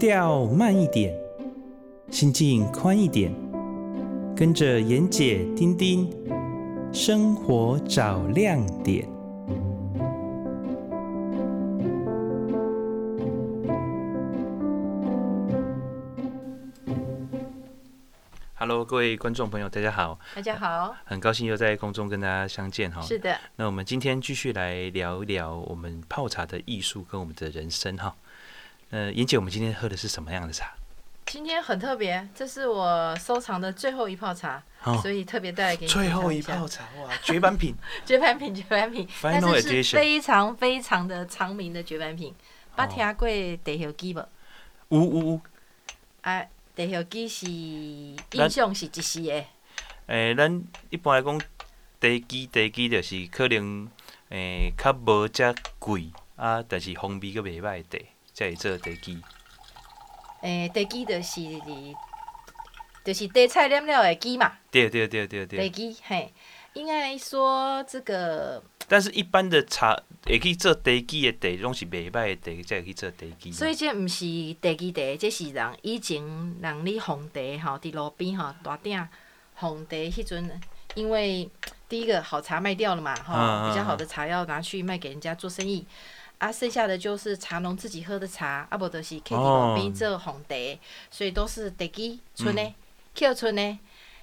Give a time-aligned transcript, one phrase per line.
[0.00, 1.14] 调慢一点，
[2.10, 3.30] 心境宽一点，
[4.34, 6.10] 跟着妍姐丁丁，
[6.90, 9.06] 生活找亮点。
[18.54, 20.18] Hello，各位观众朋友，大家好。
[20.34, 23.02] 大家好，很高兴又在空中跟大家相见哈。
[23.02, 23.38] 是的。
[23.56, 28.16] 那我们今天继续来聊一聊我们泡茶的艺术跟我们的人生哈。
[28.90, 30.74] 呃，莹姐，我们今天喝的是什么样的茶？
[31.24, 35.92] 今天很特别，这是我收藏的最后一泡茶，哦、所以特别带来给你。
[35.92, 37.72] 最后一泡茶哇， 绝版品，
[38.04, 42.34] 绝版品，绝版品，但是是非常非常的长名的绝版品。
[42.76, 44.26] 捌听过地叶机无？
[44.88, 45.40] 有有有。
[46.22, 46.44] 啊，
[46.74, 49.30] 地叶机是印象是一时的。
[49.30, 49.46] 诶、
[50.06, 51.40] 欸，咱一般来讲，
[52.00, 53.88] 地机地机就是可能
[54.30, 58.06] 诶较无遮贵啊，但是风味阁袂歹的地，
[58.40, 59.22] 才会做地基。
[60.40, 61.42] 诶、欸，地基就是，
[63.04, 64.50] 就是地菜染料的基嘛。
[64.70, 65.68] 对对对对对。
[65.68, 66.32] 地基嘿，
[66.72, 68.62] 应该说这个。
[68.88, 73.52] 但是，一般的茶会去做地基的地，拢是袂歹的地，才会去做地基。
[73.52, 76.22] 所以这毋是地基地，这是人以前
[76.62, 78.98] 人咧烘茶吼，伫路边吼大鼎
[79.58, 80.58] 烘茶迄阵，
[80.94, 81.48] 因为
[81.86, 85.86] 第一个好茶卖掉了嘛，吼、啊，比较好的茶要拿去卖给人家做生意。
[86.40, 90.56] 啊，剩下的就是茶农自己喝的茶，啊，无就是去地路边做红茶，
[91.10, 92.74] 所以都是地基村的
[93.14, 93.62] ，Q 村的。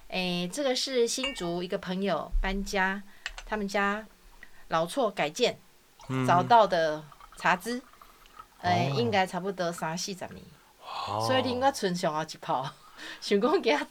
[0.08, 3.00] 诶、欸，这个是新竹一个朋友搬家，
[3.46, 4.04] 他们家
[4.66, 5.60] 老厝改建、
[6.08, 7.04] 嗯、找到的
[7.36, 7.80] 茶枝，
[8.62, 10.42] 诶、欸，应该差不多三四十年，
[10.82, 12.68] 哦、所以你应该存上好一泡，
[13.20, 13.86] 想讲给他。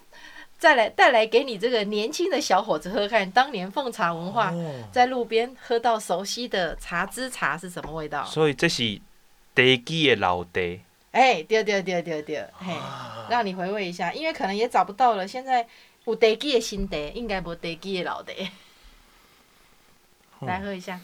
[0.58, 4.52] 再来带来给你这个年轻的小伙子喝看，当年奉茶文化，
[4.92, 8.26] 在路边喝到熟悉的茶枝茶是什么味道？
[8.26, 9.00] 所以这是
[9.54, 10.60] 地基的老茶。
[11.12, 12.76] 哎，对对对对对，嘿，
[13.30, 15.28] 让你回味一下，因为可能也找不到了。
[15.28, 15.68] 现在
[16.06, 18.34] 有地基的新茶，应该无地基的老茶。
[20.42, 21.00] 来喝一下，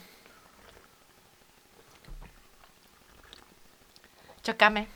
[4.42, 4.86] 就干没？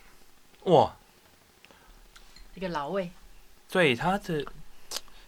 [0.64, 0.96] 哇，
[2.54, 3.10] 一个老味。
[3.70, 4.46] 对它的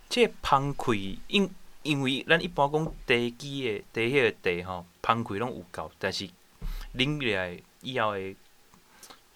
[0.09, 1.51] 这香气，因
[1.83, 6.29] 因为咱一般讲地基的地迄个地吼，香气拢有够，但是
[6.95, 8.19] 啉起来以后的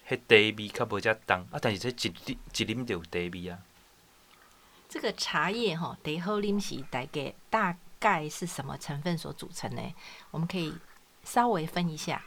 [0.09, 1.59] 迄茶味较无遮重啊。
[1.61, 3.59] 但是这一一啉就有茶味啊。
[4.89, 9.81] 这个茶叶吼，茶好啉是大概大概是什么成分所组成呢？
[10.31, 10.73] 我们可以
[11.23, 12.23] 稍微分一下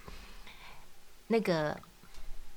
[1.26, 1.80] 那个。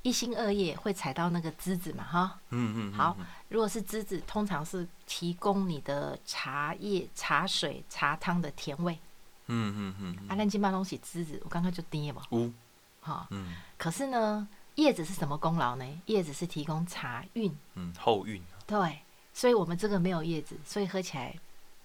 [0.02, 3.16] 一心二叶会踩到那个栀子嘛，哈，嗯嗯，好，
[3.48, 8.98] 如果是栀子，通常是提供你的茶叶、茶水、茶汤的甜味，
[9.46, 12.52] 嗯嗯嗯，啊，咱这嘛东西栀子，我刚刚就叮了嘛，嗯，
[13.00, 15.86] 好，嗯，可是呢，叶子是什么功劳呢？
[16.06, 18.98] 叶子是提供茶韵，嗯，后韵，对，
[19.32, 21.34] 所以我们这个没有叶子，所以喝起来。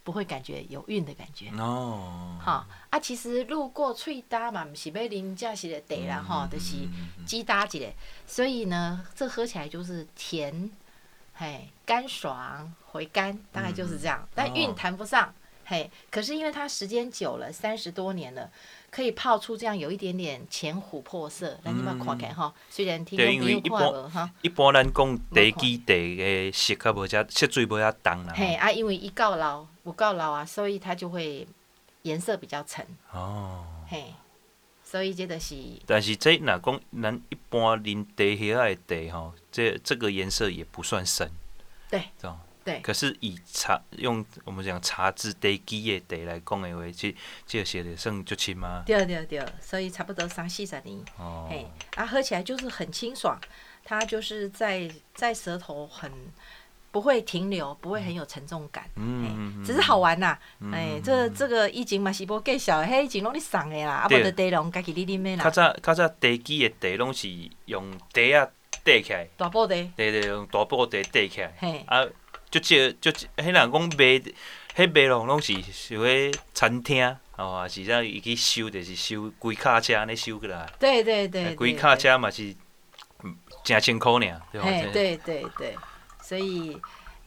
[0.07, 1.49] 不会感觉有韵的感觉。
[1.59, 6.77] 哦，哈啊，其实路过脆搭嘛，不是要啉这些的茶啦，哈，就是
[7.25, 7.91] 鸡搭一个，
[8.25, 10.71] 所以呢，这喝起来就是甜，
[11.33, 15.33] 嘿，干爽回甘，大概就是这样，但韵谈不上，
[15.69, 18.49] 嘿，可是因为它时间久了，三十多年了。
[18.89, 22.51] 可以泡出这样有一点点浅琥珀色，让你们看看哈。
[22.69, 24.31] 虽然听讲没有看无哈。
[24.41, 28.33] 一般咱讲地基地的色较无遮色水无遮重啦。
[28.33, 31.45] 嘿啊，因为伊够老，有够老啊，所以它就会
[32.03, 32.87] 颜色比较沉。
[33.11, 33.65] 哦。
[33.89, 34.13] 嘿，
[34.85, 35.55] 所以这个是。
[35.85, 41.29] 但是这若讲咱一般啉地叶仔的茶吼，这这个颜色也不算深。
[41.89, 42.01] 对。
[42.67, 48.83] 对，可是以茶用我们讲茶枝地基的地来讲的话，这这写的算就轻吗？
[48.85, 50.99] 对对对，所以差不多三四十年。
[51.17, 51.47] 哦。
[51.49, 53.39] 嘿，啊，喝起来就是很清爽，
[53.85, 56.11] 它就是在在舌头很
[56.91, 58.83] 不会停留，不会很有沉重感。
[58.97, 60.39] 嗯，只是好玩呐、啊。
[60.73, 65.45] 哎、嗯，这这个以前嘛是无介绍，嘿，以前拢你送的啦，啊，无的地龙家己你啉的啦。
[65.45, 67.29] 较早较早地基的地拢是
[67.67, 68.51] 用茶啊
[68.83, 69.25] 块起来。
[69.37, 69.73] 大布茶。
[69.95, 71.55] 对对，用大布茶块起来。
[71.59, 71.85] 嘿。
[71.87, 72.05] 啊。
[72.49, 74.21] 就这就迄人讲卖，
[74.75, 80.65] 迄卖拢拢是想迄餐厅，哦，是啥伊去收，就是收规卡车安尼收过来。
[80.79, 81.53] 对对对。
[81.55, 82.55] 规卡车嘛是，
[83.63, 84.41] 诚辛苦尔。
[84.53, 85.75] 嘿，对对对，
[86.21, 86.79] 所以，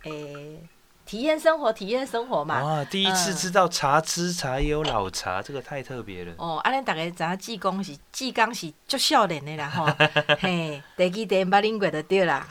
[0.05, 0.61] 诶、欸，
[1.05, 2.63] 体验生活，体验生活嘛。
[2.63, 6.33] 哇，第一次知道茶之茶也有老茶，这个太特别了。
[6.39, 9.87] 哦，安尼大家知影志工是志工是足少年的啦吼，
[10.41, 12.47] 嘿，地基茶捌啉过就对啦。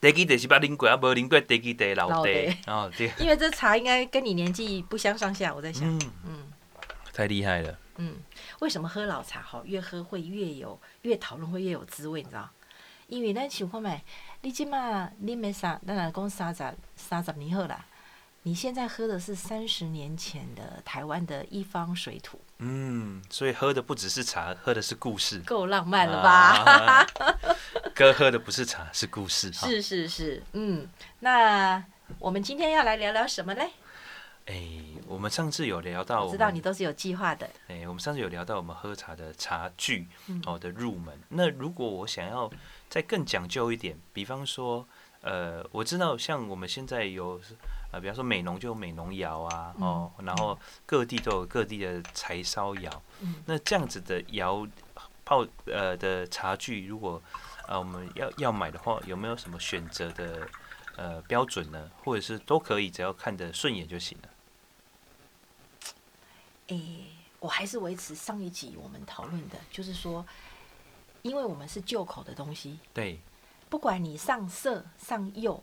[0.00, 2.56] 地基茶是捌啉过，啊，无啉过地基茶老爹。
[2.66, 3.12] 哦，对。
[3.20, 5.86] 因为这茶应该跟你年纪不相上下，我在想。
[5.86, 6.00] 嗯。
[6.26, 6.52] 嗯，
[7.12, 7.78] 太厉害了。
[7.96, 8.16] 嗯，
[8.60, 9.62] 为什么喝老茶好？
[9.66, 12.48] 越喝会越有，越讨论会越有滋味，你知道？
[13.08, 14.00] 因为咱想看觅，
[14.40, 16.64] 你即马啉诶三，咱来讲三十
[16.96, 17.84] 三十年好啦。
[18.44, 22.40] 你现在喝的是三十年前的台湾的一方水土。
[22.62, 25.38] 嗯，所以喝的不只是茶，喝的是故事。
[25.40, 27.06] 够浪漫了吧？
[27.94, 29.50] 哥喝的不是茶，是故事。
[29.50, 30.86] 是是是，嗯，
[31.20, 31.82] 那
[32.18, 33.62] 我们今天要来聊聊什么嘞？
[34.44, 37.46] 哎、欸，我们上次有聊到，我知道你都是有计划的。
[37.68, 40.06] 哎、欸，我们上次有聊到我们喝茶的茶具
[40.44, 41.14] 哦的入门。
[41.14, 42.50] 嗯、那如果我想要
[42.90, 44.86] 再更讲究一点，比方说，
[45.22, 47.40] 呃，我知道像我们现在有。
[47.90, 50.56] 啊，比方说美浓就有美浓窑啊，哦，然后
[50.86, 53.02] 各地都有各地的柴烧窑。
[53.46, 54.64] 那这样子的窑
[55.24, 57.20] 泡呃的茶具，如果
[57.66, 60.48] 呃我们要要买的话，有没有什么选择的
[60.96, 61.90] 呃标准呢？
[62.04, 64.28] 或者是都可以，只要看得顺眼就行了。
[66.68, 67.06] 诶、欸，
[67.40, 70.24] 我还是维持上一集我们讨论的，就是说，
[71.22, 73.18] 因为我们是旧口的东西，对，
[73.68, 75.60] 不管你上色上釉。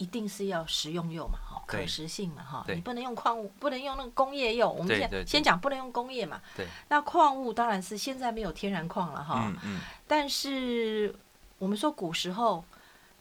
[0.00, 4.70] 一定是要食用釉嘛，哈，可食性嘛，哈，你不能用矿物，不能用那个工业釉。
[4.70, 6.40] 我们先先讲不能用工业嘛。
[6.56, 6.66] 对。
[6.88, 9.44] 那矿物当然是现在没有天然矿了，哈。
[9.44, 9.80] 嗯嗯。
[10.08, 11.14] 但是
[11.58, 12.64] 我们说古时候，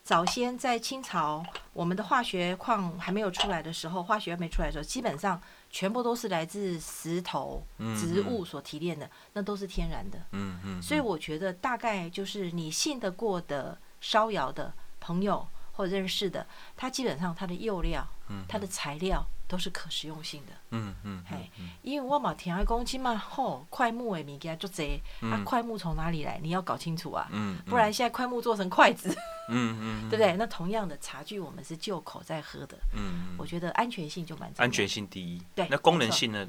[0.05, 7.61] 早先在清朝，我们的化学矿还没有出来的时候，化学还没出来的时候，基本上全部都是来自石头、
[7.97, 10.17] 植物所提炼的，那都是天然的。
[10.31, 10.81] 嗯嗯。
[10.81, 14.71] 所以我觉得大概就是你信得过的烧窑的
[15.01, 15.45] 朋友。
[15.79, 16.45] 或认识的，
[16.75, 18.05] 它基本上它的釉料，
[18.49, 20.51] 它的材料都是可食用性的。
[20.71, 21.49] 嗯嗯，嘿，
[21.83, 26.37] 因为我嘛听阿公讲嘛，吼，桧木的物件就这，啊，桧木从哪里来？
[26.43, 29.15] 你要搞清楚啊，嗯 不然现在桧木做成筷子，
[29.47, 30.35] 嗯嗯， 对不对？
[30.35, 34.51] 那同样的茶具，我们是旧口在喝的，嗯，我觉得安全性就蛮。
[34.57, 36.45] 安全性第一，对，那功能性呢？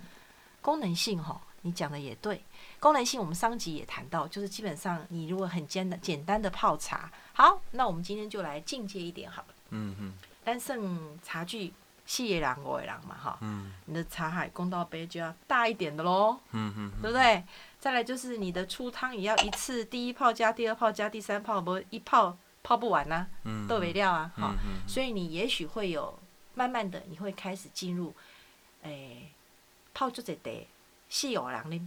[0.61, 2.43] 功能性哈，你讲的也对。
[2.81, 9.49] 功能性我们上集也谈到，就是基本上你如果很简单简单的泡茶，好，那我们今天就来进阶一点好了。
[9.69, 10.15] 嗯嗯。
[10.43, 11.75] 但剩茶具
[12.07, 13.39] 四个人五个人嘛哈。
[13.43, 13.75] 嗯。
[13.85, 16.41] 你的茶海公道杯就要大一点的喽。
[16.53, 16.91] 嗯嗯。
[17.03, 17.45] 对不对？
[17.79, 23.29] 再来就是你的出汤也要一次第一泡加第二泡加第三泡，不一泡泡不完呐、啊。
[23.45, 23.69] 嗯。
[23.69, 24.55] 豆没料啊，哈。
[24.65, 24.89] 嗯。
[24.89, 26.19] 所以你也许会有
[26.55, 28.15] 慢慢的你会开始进入，
[28.83, 29.31] 诶，
[29.93, 30.67] 泡就这得
[31.11, 31.83] 四个人哩。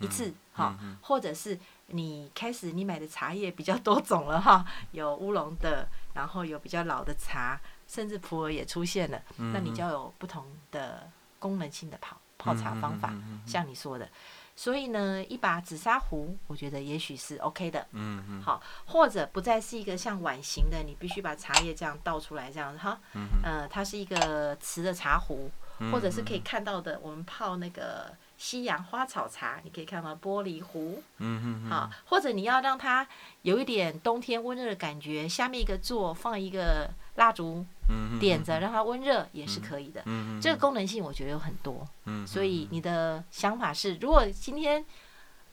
[0.00, 1.58] 一次哈，或者是
[1.88, 13.14] 你开始你买的茶叶比较多种了哈，有乌龙的，然后有比较老的茶，甚至普洱也出现了，那你就要有不同的功能性的泡泡茶方法，
[13.46, 14.08] 像你说的，
[14.56, 22.98] 所以呢，一把紫砂壶，我觉得也许是 OK 的，嗯嗯，好，或者不再是一个像碗形的，你必须把茶叶这样倒出来这样子哈，
[23.42, 25.50] 呃，它是一个瓷的茶壶，
[25.92, 28.14] 或者是可以看到的，我们泡那个。
[28.40, 33.06] 西洋花草茶，你可以看到玻璃壶，嗯嗯嗯，好，或者你要让它
[33.42, 44.82] 有一点冬天温热的感觉，下面一个座放一个蜡烛，嗯，点着让它温热也是可以的，嗯，这个功能性我觉得有很多，嗯，所以你的想法是，如果今天，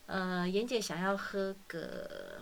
[0.06, 2.40] 呃，妍姐想要喝个，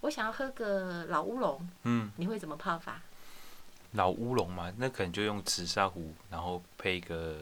[0.00, 3.00] 我想要喝个老乌龙，嗯，你会怎么泡法？
[3.92, 7.36] 老乌龙嘛，那可能就用紫砂壶，然后配一个。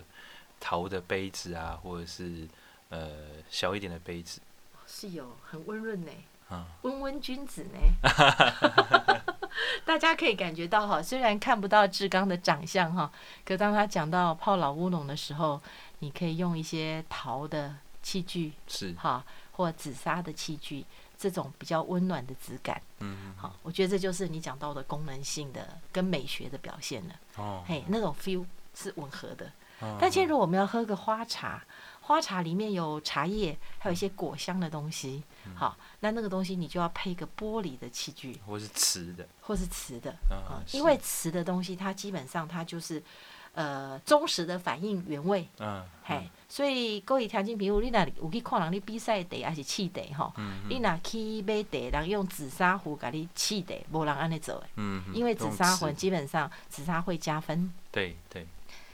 [0.61, 2.49] 陶的杯子啊，或者是
[2.89, 3.11] 呃
[3.51, 4.41] 小一点的杯子，
[4.87, 6.11] 是有很温润呢，
[6.83, 7.79] 温温君子呢，
[9.85, 13.11] 大家可以感觉到哈，虽然看不到志刚的长相哈，
[13.45, 15.61] 可当他讲到泡老乌龙的时候，
[15.99, 18.93] 你可以用一些陶的器具，是。
[18.95, 20.85] 哈，或紫砂的器具，
[21.19, 29.51] 这种比较温暖的质感，嗯，好，我觉得这就是你讲到的功能性的跟美学的表现了，哦，嘿，那种 feel 是吻合的。
[30.01, 31.63] 但今天如果我们要喝个花茶，
[32.01, 35.23] 花茶里面有茶叶，还有一些果香的东西，
[35.55, 40.17] 好，那那个东西你就要配一个玻璃的器具，或是瓷的，或是瓷的，
[40.73, 43.03] 因为瓷的东西它基本上它就是，
[43.53, 50.33] 呃，忠实的反映原味，嗯，嘿，所以各位条件，比如你那有去看人你比赛茶还是试茶哈，
[50.71, 58.47] 你那去买茶，人用紫砂壶给你试茶，无人安尼做的，嗯，因为紫砂壶基本上紫砂会加分，对对。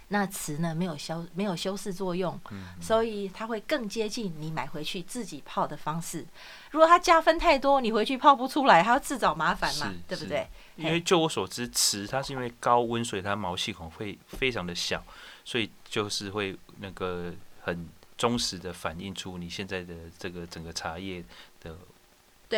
[0.08, 6.26] 那瓷呢，没有修没有修饰作用，嗯、所以它会更接近你买回去自己泡的方式。
[6.70, 10.46] 如果它加分太多，你回去泡不出来，还要自找麻烦嘛，对不对？
[10.76, 15.02] 因为就我所知，瓷它是因为高温，所以它毛细孔会非常的小，
[15.44, 17.32] 所以就是会那个
[17.62, 21.24] 很忠实的反映出你现在的这个整个茶叶
[21.60, 21.76] 的。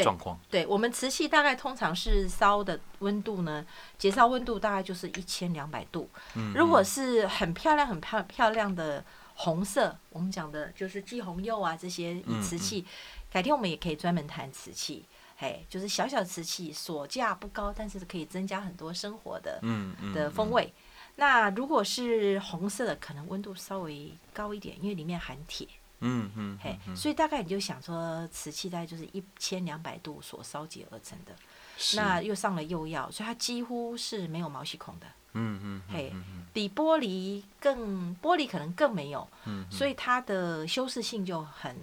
[0.02, 3.64] 状况，对，我们瓷器大概通常是烧的温度呢，
[3.96, 6.08] 结烧温度大概就是一千两百度。
[6.34, 12.84] 嗯，如果是很漂亮、很漂漂亮的红色，我们讲的就是霁红釉啊这些瓷器，
[13.30, 15.04] 改天我们也可以专门谈瓷器。
[15.38, 20.72] 嘿，就是小小的瓷器，所价不高，但是可以增加很多生活的嗯嗯的风味。
[21.16, 25.68] 那如果是红色的，可能温度稍微高一点，因为里面含铁。
[26.06, 31.34] 嗯嗯，嘿，所以大概你就想说，瓷器大概就是一千两百度所烧结而成的，
[31.96, 35.06] 那又上了釉药，所以它几乎是没有毛细孔的。
[35.32, 36.12] 嗯嗯，嘿，
[36.52, 39.28] 比玻璃更玻璃可能更没有。
[39.44, 41.76] 嗯所以它的修饰性就很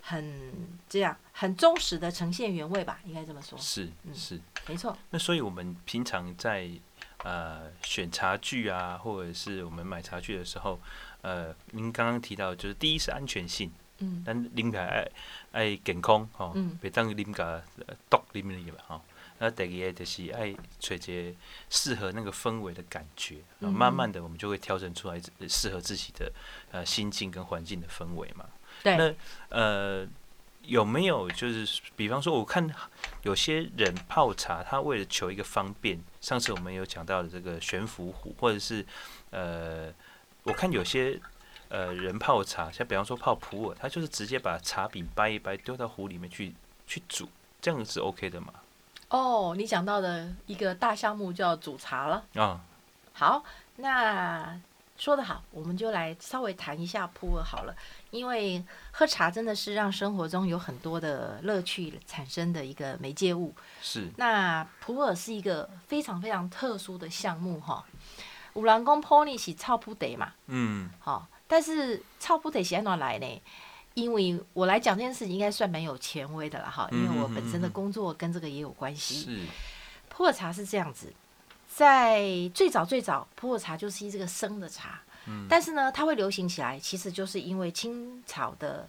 [0.00, 0.52] 很
[0.88, 3.58] 这样，很忠实的呈现原味吧，应该这么说。
[3.58, 4.96] 是是，没错。
[5.10, 6.70] 那所以我们平常在。
[7.22, 10.80] 呃，选茶具啊，或者是我们买茶具的时候，
[11.20, 15.08] 呃，您刚刚提到就是第一是安全性，嗯，但啉起来爱
[15.52, 17.62] 爱健康吼，别当啉个
[18.08, 19.02] 毒啉里吧吼。
[19.38, 21.36] 那第二个就是爱找一个
[21.68, 26.32] 适合那个氛围的感觉，然后慢慢的我们就会调整出来适合自己的
[26.70, 28.46] 呃心境跟环境的氛围嘛。
[28.82, 28.96] 对。
[28.96, 29.14] 那
[29.50, 30.08] 呃。
[30.62, 32.68] 有没有就是，比方说，我看
[33.22, 38.84] 有些人泡茶，他为了求一个方便，上次我们有讲到的这个悬浮壶，或者是
[39.30, 39.92] 呃，
[40.44, 41.20] 我看有些
[41.68, 46.54] 呃人泡茶，像比方说泡普洱，他就是直接把茶饼掰一掰，丢到壶里面去
[46.86, 47.28] 去煮，
[47.60, 48.52] 这样是 OK 的吗？
[49.08, 52.60] 哦，你讲到的一个大项目叫煮茶了啊。
[53.12, 53.44] 好，
[53.76, 54.60] 那。
[55.00, 57.74] 说得好，我们就来稍微谈一下普洱好了，
[58.10, 63.54] 因为喝茶真的是让生活中有很多的乐趣产生的一个媒介物。
[63.80, 64.10] 是。
[64.18, 67.82] 那普洱是一个非常非常特殊的项目哈。
[68.52, 70.34] 五郎公 pony 是臭噗茶嘛。
[70.48, 70.90] 嗯。
[70.98, 73.42] 好，但是臭噗茶是按怎来呢？
[73.94, 79.14] 因为我来讲这件事情应该算蛮有权威的了哈，因为我本身的工作跟这个也有关系。
[79.24, 79.46] 是。
[80.10, 81.10] 普洱茶是这样子。
[81.80, 82.20] 在
[82.52, 88.86] 最早最早，普洱茶就是一这个生的茶，嗯，但是呢，它会流行起来，其实就是因为清朝的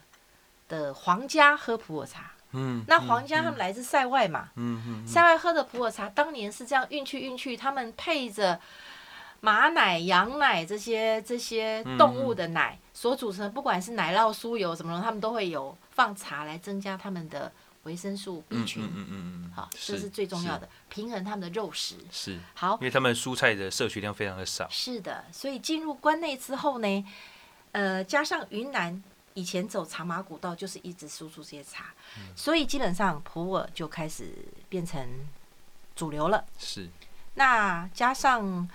[0.67, 8.60] 的皇家喝普洱茶，嗯，那皇家他们来自塞外嘛，嗯嗯，塞外喝的普洱茶，当年是这样运去运去，他们配着
[9.39, 17.50] 马奶、羊奶这些这些动物的奶所组成，不管是奶酪、酥油什么的，他们都会有放茶来增加他们的。
[17.84, 21.96] 维生素 B 群，嗯嗯嗯好，这是最重要的，平衡他们的肉食。
[22.12, 24.70] 是，好，因为他们蔬菜的摄取量非常的少。
[24.70, 27.06] 是的，所以进入关内之后呢，
[27.72, 34.32] 呃，加上云南以前走茶马古道，就是一直输出这些茶，嗯、所以基本上普洱就开始
[34.70, 35.04] 变成
[35.96, 36.46] 主流了。
[36.60, 36.88] 是，
[37.34, 38.70] 那加上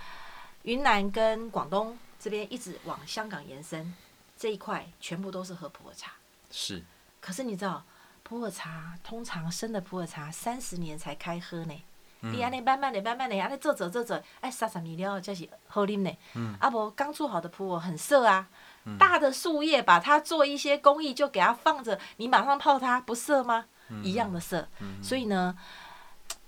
[0.63, 3.95] 云南跟广东这边一直往香港延伸，
[4.37, 6.13] 这一块全部都是喝普洱茶。
[6.51, 6.83] 是，
[7.21, 7.85] 可是你知道？
[8.29, 11.83] 普洱茶通常生的普洱茶三十年才开喝呢，
[12.23, 16.11] 你安尼慢慢的、慢慢的，安尼做做做做，哎，三十年了才是好啉呢。
[16.35, 18.49] 嗯，啊不，刚做好的普洱很涩啊，
[18.83, 23.67] 嗯、大的树叶把它做一些工艺，就给它放着，你马上泡它不涩吗？
[23.91, 24.67] 嗯、一样的涩。
[24.81, 25.57] 嗯、所以呢，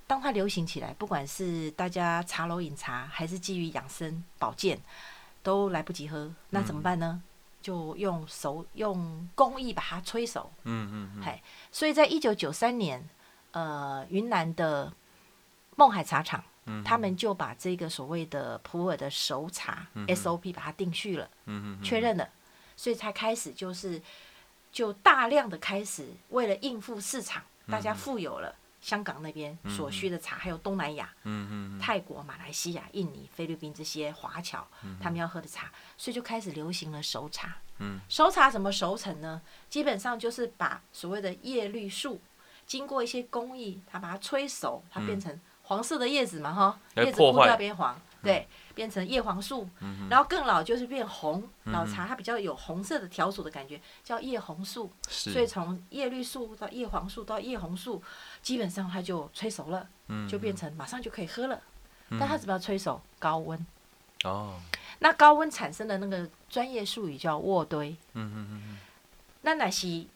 [0.08, 4.80] 当它流行起来，不管是大家茶楼饮茶，还是基于养生保健，
[5.44, 7.22] 都来不及喝，那怎么办呢？
[7.68, 13.06] 嗯就用手用工艺把它催熟，嗯嗯嗯，嘿，所以在一九九三年，
[13.50, 14.90] 呃，云南的
[15.76, 22.26] 勐海茶厂，嗯、他们就把这个所谓的普洱的熟茶、嗯、SOP 把它定序了，嗯嗯，确认了，
[22.74, 24.00] 所以才开始就是
[24.72, 28.54] 就大量的开始为了应付市场，大家富有了。
[28.80, 31.12] 香港那边所需的茶，还有东南亚，
[31.80, 34.66] 泰国、马来西亚、印尼、菲律宾这些华侨，
[35.00, 37.56] 他们要喝的茶，所以就开始流行了熟茶。
[38.08, 39.40] 熟茶怎么熟成呢？
[39.68, 42.20] 基本上就是把所谓的叶绿素，
[42.66, 48.48] 经过一些工艺，它把它催熟，它变成黄色的叶子嘛，哈，叶子枯掉变黄，对。
[48.78, 54.88] 变成叶黄素，嗯、然后更老就是变红，嗯、老茶它比较有红色的条索的感觉，叫叶红素。
[55.08, 58.00] 所以从叶绿素到叶黄素到叶红素，
[58.40, 61.60] 基本上它就催熟了，嗯、就变成马上就可以喝了。
[62.10, 63.02] 嗯、但它怎么要催熟？
[63.18, 63.66] 高温。
[64.22, 64.60] 哦。
[65.00, 67.96] 那高温产生的那个专业术语叫渥堆。
[68.12, 68.78] 嗯哼哼哼。
[69.42, 70.06] 那乃是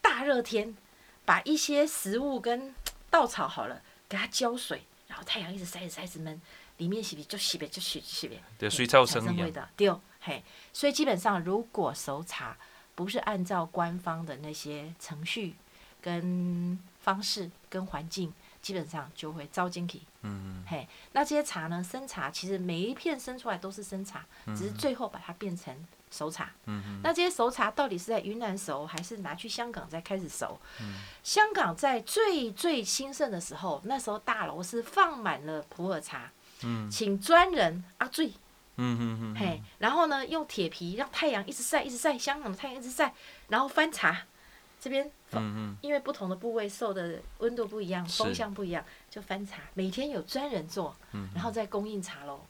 [0.00, 0.76] 大热天，
[1.24, 2.74] 把一些食物跟
[3.08, 6.42] 稻草好了，给它浇水，然后太阳一直晒，一直晒，一直闷。
[6.80, 12.56] 里面洗的就洗的就洗洗的，对，水草生味道，对，嘿，所以基本上如果熟茶
[12.94, 15.54] 不是按照官方的那些程序、
[16.00, 18.32] 跟方式、跟环境，
[18.62, 20.06] 基本上就会遭晶体。
[20.22, 24.24] 嗯嗯，嘿，那这些茶呢，生茶其实每一片生出来都是生茶，
[24.56, 25.74] 只是最后把它变成
[26.10, 26.50] 熟茶。
[26.64, 30.58] 嗯嗯，那这些熟茶到底是在云南熟，还是拿去香港再开始熟？
[30.80, 36.30] 嗯，香港在最最兴盛的时候，那时候大楼是放满了普洱茶。
[36.64, 38.28] 嗯，请专人阿醉，
[38.76, 43.12] 嗯嗯嗯，嘿、嗯，然后呢，用铁皮让太阳一直晒，一直晒，香港的太阳一直晒，
[43.48, 44.26] 然后翻茶，
[44.80, 45.10] 这边，
[45.80, 49.62] 因为不同的部位受的温度不一样，风向不一样，就翻茶。
[49.74, 52.40] 每天有专人做，嗯然后再供应茶喽。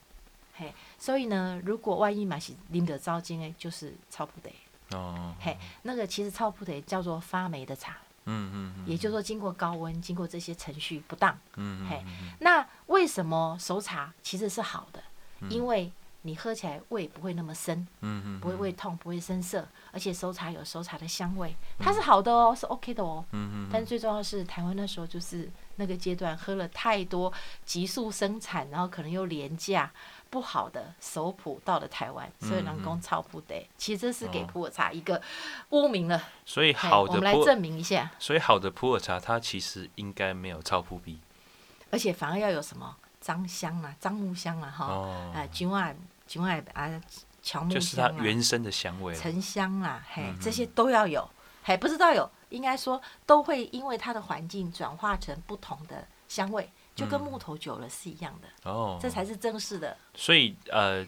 [0.54, 4.50] 嘿，所以呢，如果万一买是啉得糟精诶，就是超不得。
[4.96, 5.34] 哦。
[5.40, 7.96] 嘿，那个其实超不得叫做发霉的茶。
[8.30, 8.84] 嗯嗯。
[8.86, 11.36] 也就是说，经过高温，经过这些程序不当。
[11.56, 11.86] 嗯。
[11.88, 12.04] 嘿，
[12.40, 15.02] 那为什么熟茶其实是好的？
[15.48, 15.90] 因为
[16.22, 23.68] 你喝起来胃不会那么深，嗯嗯，不会胃痛，不会生涩，而且熟茶有熟茶的香味，它是好的哦，是 OK 的哦，嗯嗯。
[23.72, 27.32] 但最重要的是，台湾那时候就是那个阶段，喝了太多
[27.64, 29.90] 急速生产，然后可能又廉价
[30.30, 33.68] 不好的熟普到了台湾，所以人工超不得。
[33.76, 35.20] 其实这是给普洱茶一个
[35.70, 36.22] 污名了。
[36.46, 38.10] 所以好的，我们来证明一下。
[38.18, 41.18] 所以好的普洱茶，它其实应该没有超普比，
[41.90, 42.96] 而且反而要有什么？
[43.20, 45.94] 樟香啊，樟木香啊，哈、哦，哎，菊外
[46.26, 46.88] 菊外啊，
[47.42, 51.28] 乔木啊，就是它原生的香味，沉香啊，嘿，嗯、这些都要有，
[51.62, 59.96] 嘿，不知道有，应该说都会因为它的环境转化成不同的香味，就跟木头久了是一样的，哦、嗯，这才是正式的。
[60.14, 61.06] 所以呃，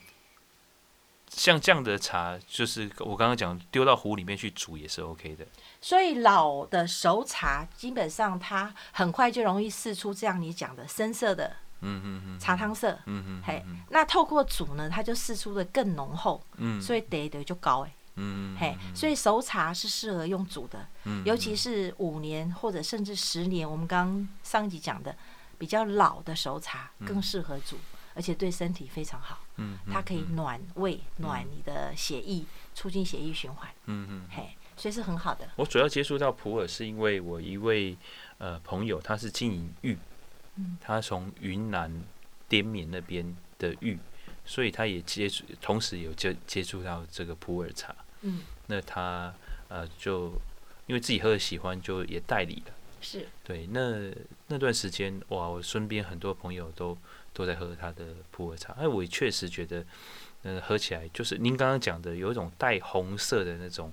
[1.28, 5.46] 像这样的茶，就是我刚刚讲丢到壶里面去煮也是 OK 的。
[5.80, 11.56] 所以老的熟茶基本上它很快就容易释出这样你讲的深色的。
[11.84, 25.12] 嗯嗯嗯，茶汤色，嗯嗯，嘿，那透过煮呢，它就释出的更浓厚，嗯，所以得的就高哎，嗯嘿，所以熟茶是适合用煮的，嗯，尤其是五年或者甚至十年，我们刚上一集讲的
[25.62, 27.78] 比较老的熟茶更适合煮，
[28.16, 35.48] 而且对身体非常好，嗯，它可以暖胃、暖你的血液，促进血液循环，嗯嗯，嘿，所以是很好的。
[35.54, 37.96] 我主要接触到普洱是因为我一位
[38.38, 39.96] 呃朋友，他是经营玉。
[40.80, 42.02] 他从云南
[42.48, 43.24] 滇缅那边
[43.56, 43.96] 的玉，
[44.44, 47.94] 所以他也接触，同时有接接触到这个普洱茶。
[48.22, 49.32] 嗯，那他
[49.68, 50.32] 呃就
[50.88, 52.74] 因为自己喝的喜欢，就也代理了。
[53.02, 54.10] 是，对，那
[54.46, 56.96] 那段时间哇，我身边很多朋友都
[57.34, 59.84] 都在喝他的普洱茶，哎，我也确实觉得，
[60.42, 63.92] 呃，喝起来就是您刚刚讲的，有一种带红色的那种。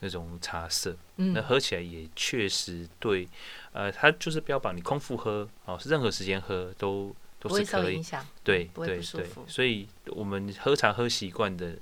[0.00, 3.28] 那种茶色，嗯、那喝起来也确实对，
[3.72, 8.00] 呃，它就是标榜你空腹喝哦，是任何时间喝都都是可以，
[8.44, 11.76] 对对对，所以我们喝茶喝习惯的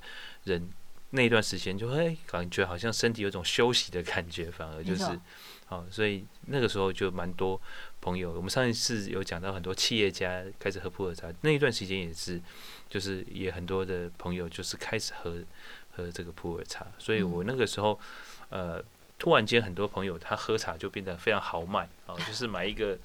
[0.45, 0.67] 人，
[1.11, 5.03] 那段时间就会感觉好像身体有种休息的感觉，反而就是，
[5.67, 7.59] 错哦，所以那个时候就蛮多
[7.99, 12.39] 朋友，我们上一次有讲到很多企业家开始喝普洱茶，那一段时间也是，
[12.89, 15.43] 就是也很多的朋友就是开始喝。
[15.97, 17.99] 喝这个普洱茶，所以我那个时候，
[18.49, 18.79] 呃，
[19.17, 22.95] 突然间很多朋友他喝茶就变得非常豪迈啊，就是买一个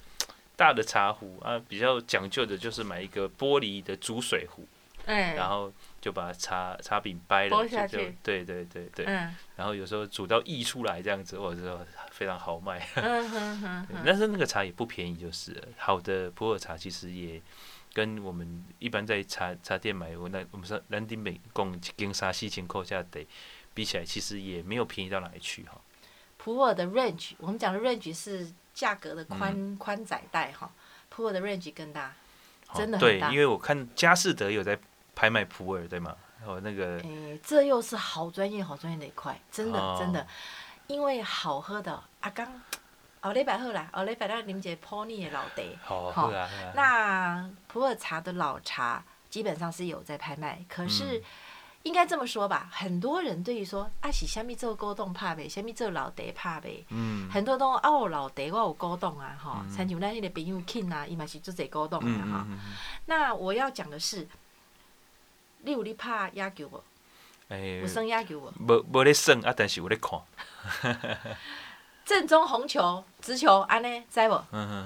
[0.55, 4.67] 大的茶壶啊，比较讲究的就是买一个玻璃的煮水壶，
[5.05, 11.79] 嗯，然后就把茶茶饼掰了，就就对对对对，嗯，然后有时候煮到溢出来这样子，我就
[12.11, 17.41] 非常豪迈，嗯哼 哼，但是那个茶也不便宜，就是好的普洱茶其实也。
[17.95, 23.23] 跟我们一般在茶茶店买，我那我们说兰丁美共跟沙西情扣下得
[23.75, 25.79] 比起来，其实也没有便宜到哪里去哈。
[26.37, 30.71] 普洱的 range，我们讲的 range 是价格的宽宽窄带哈。
[31.09, 32.15] 普洱的 range 更大，
[32.73, 33.27] 真的很大。
[33.27, 34.75] 对，因为我看佳士得有在
[35.15, 36.15] 拍卖普洱，对吗？
[36.45, 36.97] 哦，那个。
[36.99, 40.25] 诶、欸，这又是好专业、好专业的一块，真的、哦、真的，
[40.87, 42.47] 因为好喝的阿刚。
[43.21, 45.63] 后礼拜好啦，后礼拜咱啉一个普洱的老茶。
[45.81, 46.49] 好，好啊。
[46.75, 51.23] 那普洱茶的老茶基本上是有在拍卖，可是
[51.83, 62.45] 应该这么说吧，很多人对于说啊是虾米做古董拍卖，虾米做老茶怕呗，嗯，很多都啊我老茶我有古董啊，哈，像像咱迄个朋友 King 啊，伊嘛是做这古董的哈。
[63.05, 64.27] 那我要讲的是，
[65.63, 66.83] 你有咧拍野球无？
[67.49, 68.51] 诶，有算野球无？
[68.59, 70.21] 无无咧算啊，但是有咧看。
[72.05, 74.35] 正宗红球、直球，安呢，知不？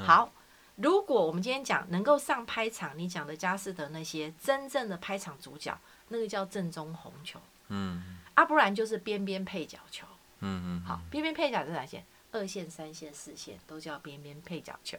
[0.05, 0.31] 好，
[0.75, 5.75] 如果我们今天讲能够上拍场，你讲的佳士得那些真正的拍场主角，
[6.09, 7.39] 那个叫正宗红球。
[7.69, 10.05] 嗯，啊，不然就是边边配角球。
[10.41, 12.03] 嗯嗯，好，边边配角是哪些？
[12.31, 14.97] 二线、三线、四线都叫边边配角球。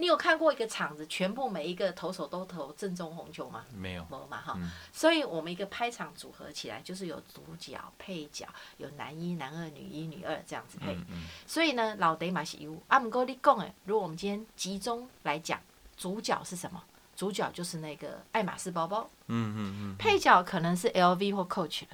[0.00, 3.66] 你有看过一个场子，全部每一个投手都投正宗红球吗？
[3.76, 4.54] 没有，没有嘛哈。
[4.56, 10.94] 嗯、所以我们一个拍场组合起来，就是有主角、配角，有男一、男二、女一、女二这样子配。
[10.94, 12.74] 嗯嗯、所以呢，老得嘛是有。
[12.88, 15.60] 啊，不过你讲诶，如果我们今天集中来讲，
[15.98, 16.82] 主角是什么？
[17.14, 19.06] 主角就是那个爱马仕包包。
[19.26, 19.96] 嗯嗯嗯。
[19.98, 21.88] 配角可能是 LV 或 Coach 的。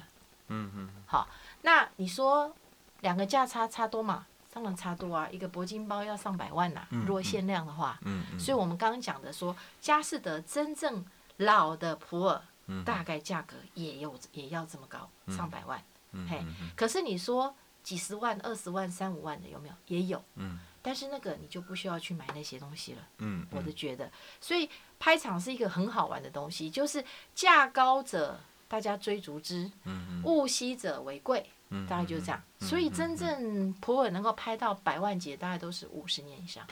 [0.47, 0.89] 嗯嗯。
[0.95, 1.27] 嗯好，
[1.63, 2.55] 那你说
[3.01, 4.25] 两个价差差多吗？
[4.57, 7.99] 当然差多啊，一个铂金包要上百万呐、啊，嗯、如果限量的话。
[8.01, 11.05] 嗯嗯、所以我们刚刚讲的说，佳士得真正
[11.37, 12.41] 老的普洱，
[12.83, 15.79] 大概价格也有也要这么高，嗯、上百万。
[16.13, 19.75] 嗯、嘿，嗯、可是你说几十万、二十万、三五万的有没有？
[19.85, 20.23] 也有。
[20.33, 20.57] 嗯。
[20.81, 23.07] 但是那个你就不需要去买那些东西了。
[23.19, 23.45] 嗯。
[23.51, 24.67] 我的觉得，所以
[24.97, 32.41] 拍场是一个很好玩的东西，就是价高者大家追逐之，嗯，物稀者为贵，嗯，大概就是这样。
[32.59, 36.65] 所以真正普洱能够拍到百万节，大概都是五十年以上。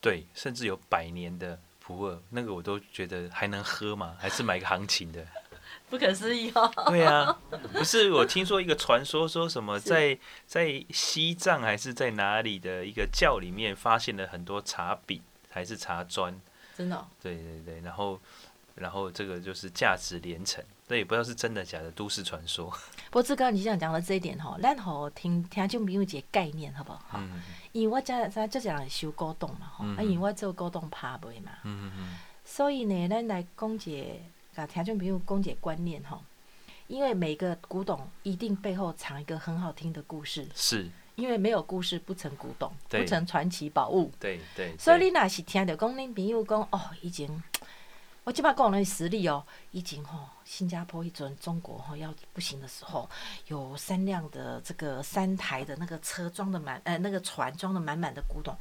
[0.00, 4.16] 对，甚至有百年的普洱，那个我都觉得还能喝吗？
[4.18, 5.26] 还是买个行情的？
[5.88, 6.70] 不可思议哦！
[6.88, 7.36] 对啊，
[7.72, 16.38] 不是我听说一个传说，说什么 在在西藏还是在哪里的一个窖里面发现了很多茶饼还是茶砖，
[16.76, 17.06] 真的、哦？
[17.22, 18.20] 对对对，然后
[18.74, 22.70] 然后这个就是价值连城，这也不知道是真的假的都市传说。
[23.10, 27.02] 不过志刚，你想讲到这一点吼，咱好听听就没有一个概念，好不好？
[27.14, 27.42] 嗯。
[27.72, 34.06] 因为我家在这讲修古董嘛，哈、嗯，啊，因为我做古董拍卖嘛，嗯嗯，所以呢，咱来讲一个。
[34.54, 36.22] 啊，听众朋友，讲解观念吼，
[36.86, 44.78] 因为每个古董一定背后藏一个很好听的故事，是，因为没有故事不成古董，不成传奇宝物，对对，对。
[44.78, 47.28] 所以你若是听到讲恁朋友讲哦，以前
[48.24, 53.08] 我即摆讲的实力哦，以前吼新加坡一阵中国吼要不行的时候，
[53.48, 58.56] 有三辆的这个三台的那个车装的满，呃，那个船装的满满的古董。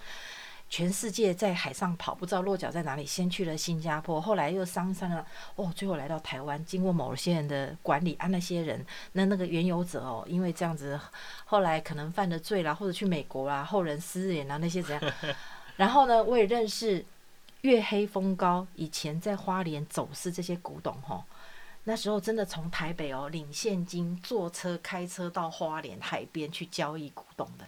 [0.69, 3.05] 全世界在海上跑，不知道落脚在哪里。
[3.05, 5.23] 先去了新加坡，后来又商商了，
[5.55, 6.63] 哦，最后来到台湾。
[6.65, 10.99] 经过某些人的管理，啊，那些人，那那个原有者哦，因为这样子，
[11.45, 15.13] 后来可能犯了罪啦，或者去美国啦，后人私盐啊，那些怎样？
[15.77, 17.05] 然后呢，我也认识
[17.63, 21.23] 月黑风高，以前在花莲走私这些古董哈，
[21.85, 27.65] 那时候真的从台北哦领现金，坐车开车到花莲海边去交易古董的。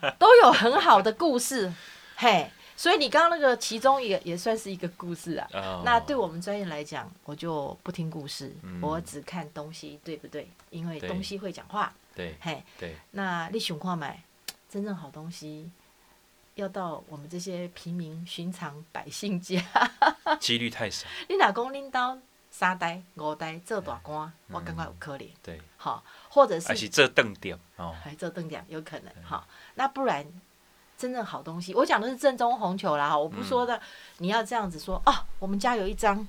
[0.18, 1.72] 都有很好的故事，
[2.16, 5.48] 嘿，所以你刚刚那个其中一个也算是一个故事啊。
[5.54, 5.82] Oh.
[5.82, 10.50] 那对我们专业来讲，我就不听故事，嗯、我只看东西，对不对？
[10.68, 11.90] 因为东西会讲话。
[12.14, 12.94] 对，嘿，对。
[13.12, 14.22] 那你想看买
[14.68, 15.70] 真正好东西，
[16.54, 19.62] 要到我们这些平民寻常百姓家，
[20.40, 21.06] 几率太少。
[21.28, 22.18] 你老公拎刀。
[22.54, 25.26] 三代五代做大官，嗯、我感觉有可能。
[25.42, 29.24] 对，好，或者是还是做凳点哦，还做凳点有可能。
[29.24, 30.22] 好，那不然
[30.98, 33.16] 真正好东西，我讲的是正宗红球啦。
[33.16, 33.80] 我不说的，嗯、
[34.18, 35.14] 你要这样子说哦。
[35.38, 36.28] 我们家有一张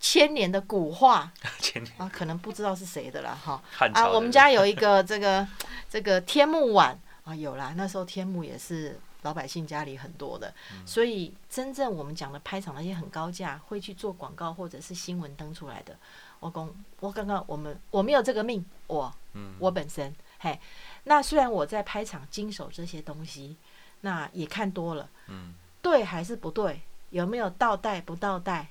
[0.00, 3.62] 千年的古画， 千年啊，可能不知道是谁的了哈。
[3.92, 5.46] 啊，我们家有一个这个
[5.90, 7.74] 这个天目碗啊，有啦。
[7.76, 8.98] 那时候天目也是。
[9.22, 10.52] 老百姓家里很多的，
[10.86, 15.96] 所以真正我们讲的拍场那些很高价，会去做广告或者是新闻登出来的。
[16.40, 19.12] 我讲，我刚刚我们我没有这个命，我，
[19.58, 20.58] 我本身，嘿，
[21.04, 23.56] 那虽然我在拍场经手这些东西，
[24.00, 25.08] 那也看多了，
[25.82, 26.80] 对还是不对？
[27.10, 28.68] 有没有倒带不倒带？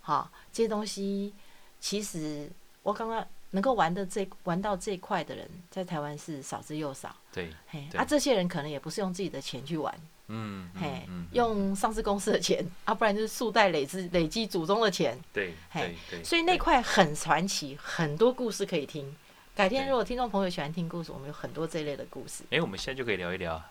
[0.00, 1.34] 好，这些东西
[1.80, 2.50] 其实
[2.82, 3.26] 我刚刚。
[3.50, 7.14] 能够玩的这玩到这一块的人，在台湾是少之又少。
[7.32, 9.94] 对，嘿，啊，这些人可能也不是用自己的钱去玩，
[10.28, 15.18] 嗯，嘿，嗯、用上市公司的钱， 啊，不然就是数代累积累积祖宗的钱。
[15.32, 19.14] 对，嘿，对，所以那块很传奇，很多故事可以听。
[19.54, 22.44] 改天如果听众朋友喜欢听故事，我们有很多这一类的故事。
[22.44, 23.62] 哎、欸，我们现在就可以聊一聊。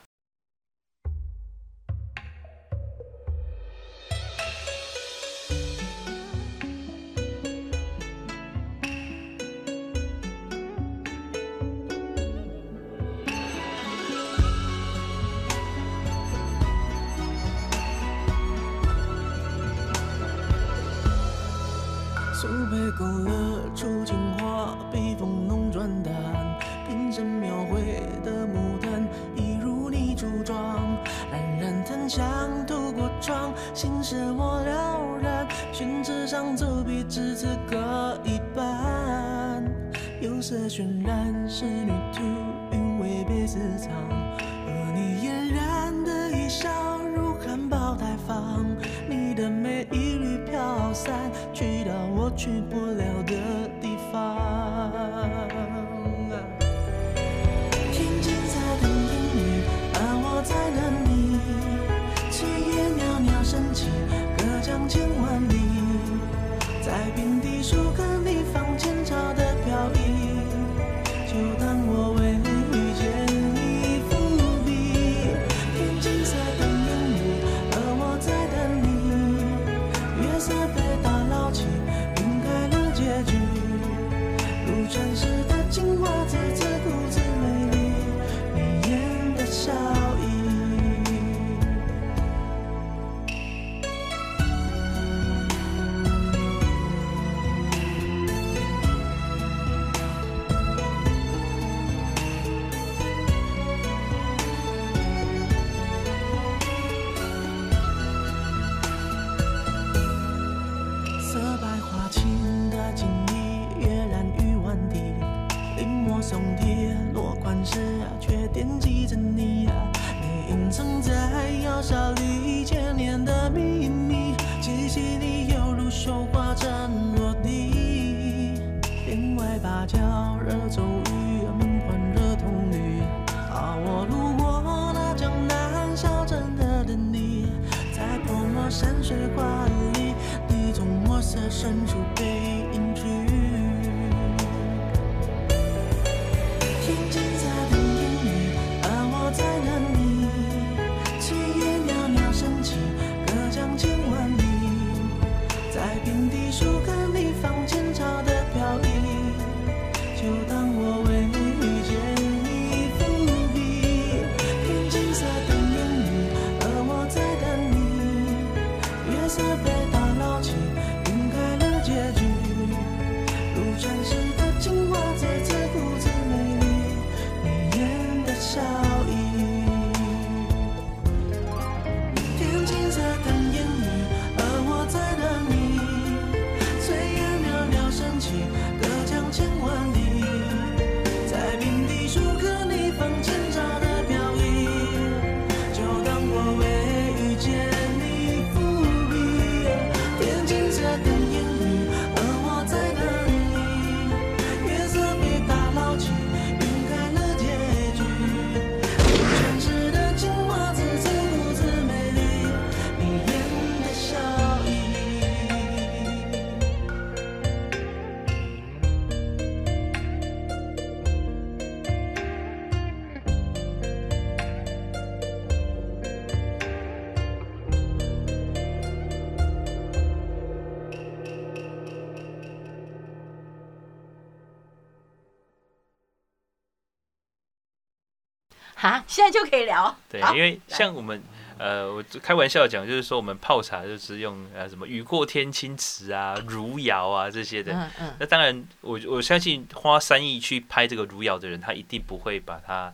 [239.09, 239.93] 现在就可以聊。
[240.07, 241.19] 对，因为像我们，
[241.57, 247.73] 呃，我开玩笑讲，就是说我们泡茶就是用呃什么雨过天青瓷啊、汝窑啊这些的。
[247.73, 248.15] 嗯嗯。
[248.19, 252.93] 那当然我，我我相信花三亿去拍这个汝窑的人，他一定不会把它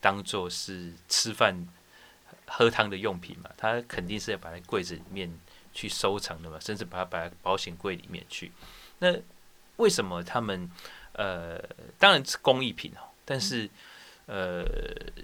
[0.00, 1.66] 当做是吃饭
[2.46, 5.28] 喝汤的用品嘛，他肯定是要摆在柜子里面
[5.74, 8.52] 去收藏的嘛，甚至把它摆在保险柜里面去。
[9.00, 9.12] 那
[9.78, 10.70] 为什么他们
[11.14, 11.60] 呃，
[11.98, 13.64] 当然是工艺品哦，但是。
[13.64, 13.70] 嗯
[14.26, 14.64] 呃，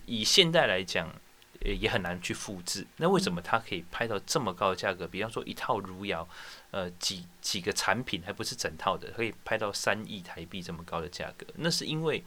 [0.07, 1.13] 以现代来讲，
[1.61, 2.87] 也很难去复制。
[2.97, 5.07] 那为什么它可以拍到这么高的价格？
[5.07, 6.29] 比方说一套汝窑，
[6.71, 11.47] 呃，几几个产品，还不是整套的，可以拍到三亿台币这么高的价格？
[11.57, 12.25] 那是因为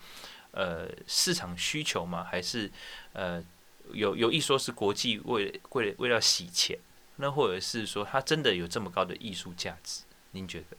[0.52, 2.24] 呃市场需求吗？
[2.24, 2.70] 还是
[3.14, 3.44] 呃
[3.94, 6.78] 有有一说是国际为为了为了洗钱？
[7.18, 10.04] 那或者是说它真的有这么高的艺术价值？
[10.32, 10.78] 您觉得？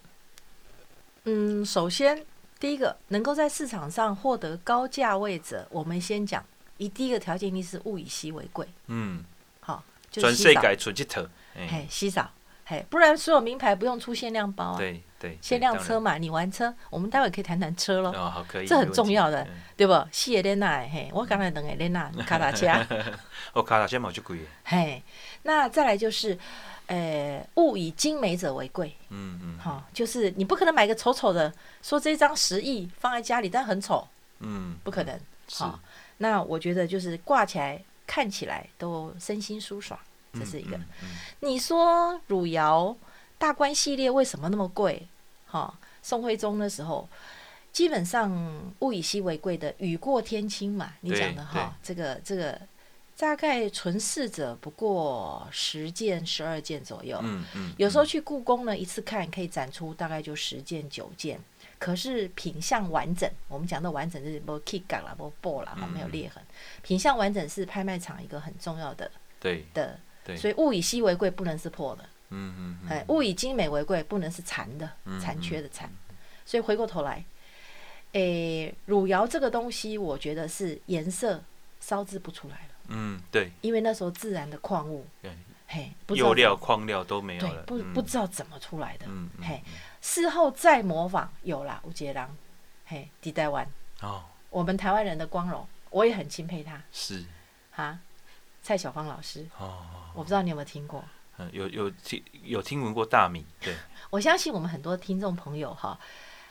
[1.24, 2.24] 嗯，首先。
[2.58, 6.44] 第一个能够在市场上获得高价位者，我们先讲，
[6.78, 8.66] 一第一个条件一定是物以稀为贵。
[8.86, 9.24] 嗯，
[9.60, 10.60] 好，就是稀少。
[11.54, 12.30] 嘿，稀少，
[12.64, 14.78] 嘿，不然所有名牌不用出限量包啊。
[14.78, 18.10] 对对，限量车嘛，你玩车，我们待会可以谈谈车喽。
[18.10, 18.66] 哦，好，可以。
[18.66, 19.92] 这很重要的，对不？
[20.12, 22.66] 四个轮那，嘿，我刚才两个轮那，卡达车。
[23.52, 24.38] 哦，卡达车嘛就贵。
[24.64, 25.02] 嘿，
[25.42, 26.38] 那再来就是。
[26.88, 28.94] 诶、欸，物以精美者为贵。
[29.08, 34.06] 嗯嗯，好，就是你不可能买个丑丑的，说这张十亿放在家里，但很丑。
[34.38, 35.18] 嗯，不可能。
[35.50, 35.80] 好，
[36.18, 39.98] 那我觉得就是挂起来看起来都身心舒爽，
[40.34, 40.78] 这是一个。
[41.40, 42.94] 你说汝窑
[43.36, 45.08] 大观系列为什么那么贵？
[45.56, 47.08] 哈，宋徽宗的时候，
[47.72, 52.60] 基本上物以稀为贵的，雨过天青嘛，你讲的哈，这个这个。
[53.18, 57.18] 大概存世者不过十件、十二件左右。
[57.22, 57.72] 嗯嗯。
[57.78, 61.40] 有时候去故宫呢，一次看可以展出大概就十件、九件。
[61.78, 66.42] 可是品相完整，我们讲的完整就是不 kick 啦、不破啦，没有裂痕。
[66.82, 69.10] 品相完整是拍卖场一个很重要的。
[69.40, 69.64] 对。
[69.72, 69.98] 的。
[70.22, 70.36] 对。
[70.36, 72.04] 所以物以稀为贵，不能是破的。
[72.30, 72.88] 嗯嗯。
[72.88, 75.90] 哎，物以精美为贵，不能是残的、残缺的残。
[76.44, 77.24] 所以回过头来，
[78.12, 81.42] 诶，汝窑这个东西，我觉得是颜色
[81.80, 82.74] 烧制不出来了。
[82.88, 85.36] 嗯，对，因为那时候自然的矿物，对，
[85.66, 89.60] 嘿，釉料、矿料都没有了，不不知道怎么出来的，嗯，嘿，
[90.00, 92.34] 事后再模仿有啦，吴杰郎，
[92.84, 93.68] 嘿，地带湾，
[94.02, 95.04] 哦，我们台湾。
[95.04, 97.24] 人的光荣，我也很钦佩他，是，
[97.70, 97.98] 哈，
[98.62, 99.84] 蔡小芳老师，哦，
[100.14, 101.04] 我不知道你有没有听过，
[101.38, 103.74] 嗯，有有听有听闻过大名，对，
[104.10, 105.98] 我相信我们很多听众朋友哈，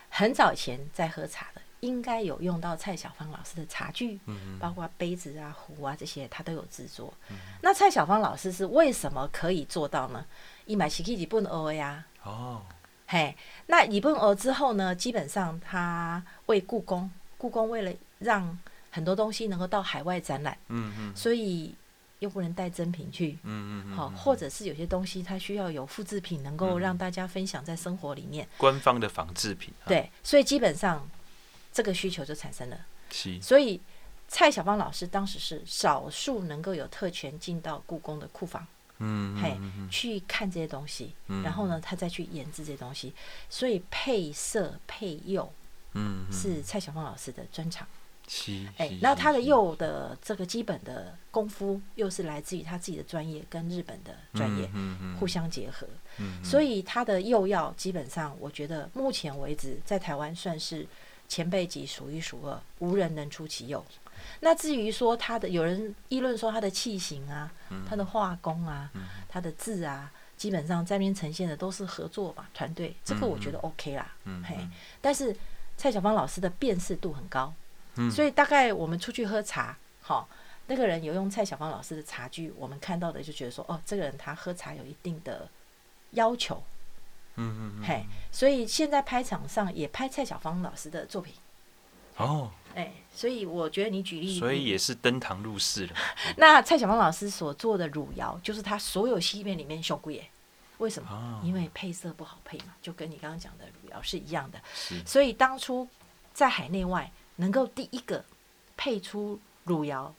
[0.10, 1.62] 很早以前在喝茶的。
[1.82, 7.14] 应该有用到蔡小芳老师的茶具，嗯包括杯子啊、壶啊这些，他都有制作。
[7.62, 10.26] 那蔡小芳老师是为什么可以做到呢？
[10.66, 12.04] 一买起去日本讹呀。
[12.24, 12.64] 哦，
[13.06, 13.36] 嘿，
[13.68, 18.58] 那日本讹之后呢，基本上他为故宫，故宫为了让
[18.90, 21.76] 很多东西能够到海外展览，嗯嗯，所以
[22.26, 28.46] 又不能带真品去，嗯嗯，好，或者是有些东西它需要有复制品，能够让大家分享在生活里面。
[28.58, 29.74] 官方的仿制品。
[29.88, 31.08] 对，所以基本上。
[31.76, 32.86] 这个需求就产生了。
[33.12, 33.82] 是所以
[34.30, 38.66] 蔡小芳老师当时是少数能够有特权进到故宫的库房，
[39.00, 39.58] 嗯，嘿
[39.92, 43.14] 去看这些东西，嗯然后呢，他再去研制这些东西。
[43.50, 45.52] 所以配色配釉
[45.96, 47.86] 嗯，嗯是蔡小芳老师的专长。
[48.28, 54.70] 是，哎、是然后他的是釉的这个基本的功夫，又是来自于他自己的专业跟日本的专业
[55.20, 60.88] 互相结合，嗯所以他的釉药基本上，我觉得目前为止在台湾算是
[61.28, 63.84] 前辈级数一数二，无人能出其右。
[64.40, 67.52] 那至于说他的，有人议论说他的器型啊，
[67.88, 68.90] 他的画工啊，
[69.28, 74.44] 他的字啊，基本上在那边呈现的都是合作吧，团队，这个我觉得 OK 啦，嗯。
[74.44, 74.58] 嘿，
[75.00, 75.36] 但是
[75.78, 77.54] 蔡小芳老师的辨识度很高。
[77.98, 78.12] 嗯。
[78.12, 80.28] 所以大概我们出去喝茶，好，
[80.68, 85.48] 那个人有用蔡小芳老师的茶具，我们看到的就觉得说，哦，这个人他喝茶有一定的
[86.12, 86.64] 要求，
[87.36, 91.34] 嗯嗯嗯，嘿，所以现在拍场上也拍蔡小芳老师的作品，
[92.18, 95.96] 哦，哎，所以我觉得你举例，所以也是登堂入室了。
[96.38, 100.30] 那蔡小芳老师所做的汝窑，就是他所有西面里面上贵耶，
[100.80, 101.10] 为什么？
[101.12, 104.60] 哦，因为配色不好配嘛，就跟你刚刚讲的汝窑是一样的，
[105.06, 105.88] 所以当初
[106.34, 108.24] 在海内外能够第一个
[108.78, 110.14] 配出汝窑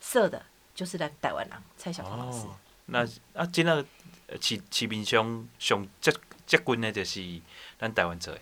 [0.00, 0.42] 色的，
[0.74, 2.46] 就是咱台湾人蔡小芳老师。
[2.46, 2.56] 哦，
[2.86, 3.84] 那啊，即个
[4.40, 6.12] 市市面上上接
[6.46, 7.40] 接近的，就是
[7.78, 8.40] 咱台湾做的。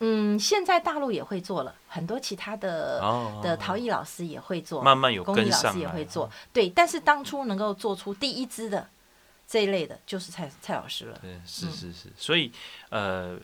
[0.00, 6.30] 嗯，现在大陆也会做了，很多其他的、哦的陶艺老师也会做，慢慢有工艺老师也会做。
[6.52, 8.88] 对，但是当初能够做出第一支的
[9.48, 11.18] 这一类的，就是蔡蔡老师了。
[11.20, 12.52] 对，是是是，所以
[12.90, 13.36] 呃，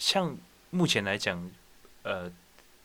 [0.00, 0.36] 像
[0.70, 1.48] 目前来讲，
[2.02, 2.28] 呃，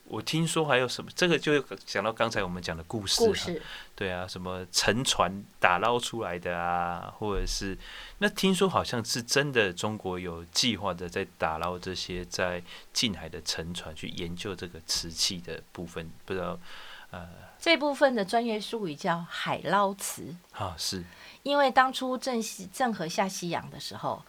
[0.06, 3.62] 我听说还有什么，这个就讲到刚才我们讲的故事，故事，
[3.96, 7.76] 对啊，什么沉船打捞出来的啊，或者是
[8.20, 12.62] 那听说好像是真的，中国有计划的在打捞这些在
[12.92, 16.60] 近海的沉船，去研究这个瓷器的部分，不知道
[17.12, 21.04] 呃，这部分的专业术语叫海捞瓷，啊是，
[21.44, 24.24] 因为当初郑西郑和下西洋的时候。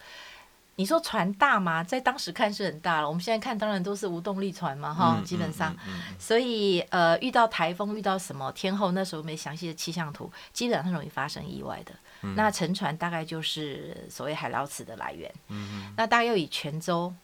[0.76, 1.84] 你说船大吗？
[1.84, 5.72] 在当时看是很大了，我们现在看当然都是无动力船嘛，哈、嗯，基本上。
[5.72, 11.92] 嗯嗯嗯所以呃，遇到台风，遇到什么天后，那时候没详细的气象图，基本上容易发生意外的。
[12.22, 15.32] 嗯那沉船大概就是所谓海捞瓷的来源。
[15.48, 17.14] 嗯那大概又以泉州、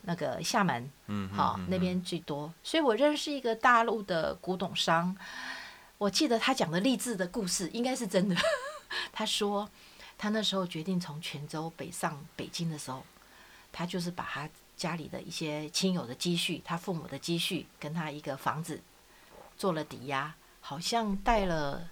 [0.00, 2.52] 那个厦门，嗯嗯好、嗯那边最多。
[2.64, 5.16] 所以我认识一个大陆的古董商，
[5.98, 8.34] 我记得他讲的励志的故事应该是真的。
[9.12, 9.68] 他说。
[10.22, 13.02] 他那时候决定从泉州北上北京的时候，
[13.72, 18.80] 他就是把他家里的一些亲友的积蓄，他父母的积蓄，跟他一个房子
[19.58, 21.88] 做了抵押，好像带了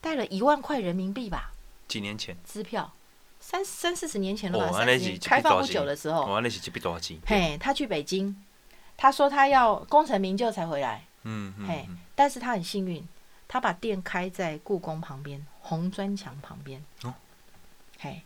[0.00, 1.50] 带了一万块人民币吧。
[1.88, 2.36] 几年前？
[2.44, 2.92] 支票，
[3.40, 4.66] 三三四十年前了吧？
[4.66, 7.18] 哦，三十年开放不久的时候，哦，那是一笔钱？
[7.26, 8.40] 嘿，他去北京，
[8.96, 11.04] 他说他要功成名就才回来。
[11.24, 11.66] 嗯嗯。
[11.66, 13.04] 嘿，但是他很幸运，
[13.48, 16.80] 他把店开在故宫旁边红砖墙旁边。
[17.02, 17.12] 哦。
[18.06, 18.22] 嘿，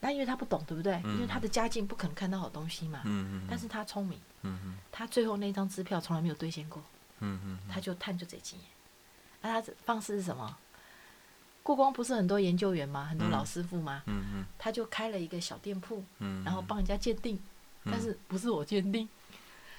[0.00, 0.94] 那因为他不懂，对不对？
[1.04, 3.02] 嗯、因为他的家境不可能看到好东西嘛。
[3.04, 3.46] 嗯嗯。
[3.48, 4.18] 但是他聪明。
[4.42, 4.78] 嗯嗯。
[4.90, 6.82] 他最后那张支票从来没有兑现过。
[7.20, 7.58] 嗯嗯。
[7.70, 8.66] 他就探就这几年。
[9.42, 10.56] 那他的方式是什么？
[11.62, 13.04] 故宫不是很多研究员吗？
[13.04, 14.02] 很多老师傅吗？
[14.06, 14.46] 嗯嗯。
[14.58, 17.36] 他就开了一个小店铺，嗯，然后帮人家鉴定，
[17.84, 19.06] 嗯、但是不是我鉴定。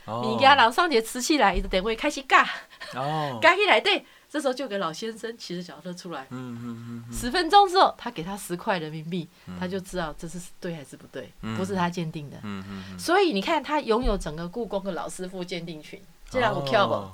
[0.05, 0.21] 哦。
[0.23, 2.47] 你给他朗上节吃起来，一直等会开始尬。
[2.93, 3.39] 哦。
[3.41, 4.05] 尬起来对。
[4.31, 12.37] 这时候就给老先生骑着脚踏车出来，嗯嗯嗯，十分钟之后，他给他十块人民币，嗯、他就知道这是对还是不对，嗯、不是他鉴定的。
[12.43, 17.11] 嗯嗯嗯、所以你看，他拥有整个故宫的老师傅鉴定群，这样我跳不？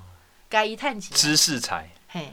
[0.47, 1.11] 该一探几？
[1.15, 1.89] 知识财。
[2.07, 2.31] 嘿，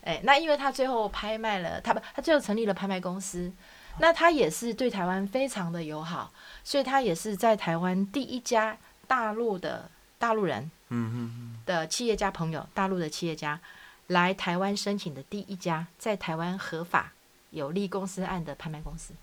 [0.00, 3.52] 哎，那因为他最后拍卖了，他不，他最后成立了拍卖公司，
[3.98, 6.32] 那他也是对台湾非常的友好，
[6.64, 13.60] 所以他也是在台湾第一家大陆的大陆人，嗯嗯的企业家朋友，大陆的企业家。
[14.08, 17.12] 来台湾申请的第一家在台湾合法
[17.50, 19.14] 有立公司案的拍卖公司。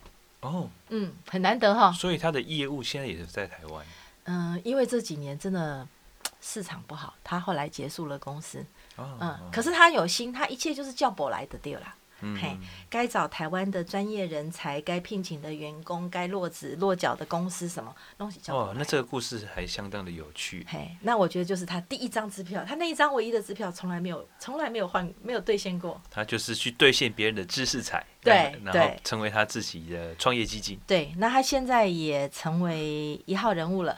[0.41, 1.91] 哦，嗯，很难得哈。
[1.91, 3.85] 所以他的业务现在也是在台湾。
[4.23, 5.87] 嗯，因为这几年真的
[6.41, 8.65] 市场不好，他后来结束了公司。
[8.95, 11.95] 哦、嗯，可是他有心，他一切就是叫博来的对啦。
[12.21, 12.57] 嗯、嘿，
[12.89, 20.65] 该找台湾的专业人才，该聘请的员工，该落子落脚的公司，什么东西叫哦，那这个故事还相当的有趣。
[20.69, 26.01] 嘿，那我觉得就是他第一张支票，他那一张唯一的支票从来没有，从来没有换，没有兑现过。
[26.11, 30.79] 他就是去兑现别人的知识财，对，然后成为他自己的创业基金。
[30.85, 33.97] 对，那他现在也成为一号人物了，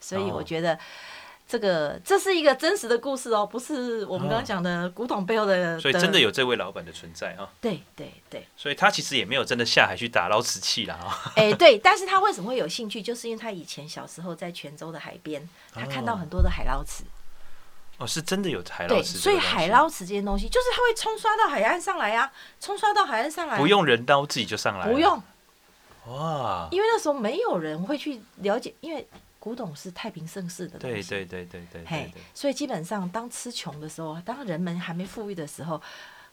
[0.00, 0.78] 所以我觉得。
[1.52, 5.76] 这个这是一个真实的故事哦，不是我们刚刚讲的古董背后的。
[5.76, 7.46] 哦、所以真的有这位老板的存在啊。
[7.60, 8.46] 对对对。
[8.56, 11.32] 所以他其实也没有真的下海去打捞瓷器啦啊。
[11.36, 13.02] 哎，对，但是他为什么会有兴趣？
[13.02, 17.04] 就是因为他以前小时候在泉州的海边，他看到很多的海捞瓷。
[17.98, 25.22] 哦，是真的有海捞对，池，所以海捞池这些东西，就是它会冲刷到海岸上来呀、啊，冲刷到海岸上来，不用人刀自己就上来，不用。
[26.06, 29.06] 哇，因为那时候没有人会去了解，因为
[29.42, 35.82] 古董是太平盛世的东西，对对对对对，嘿，所以基本上当吃穷的时候，当人们还没富裕的时候，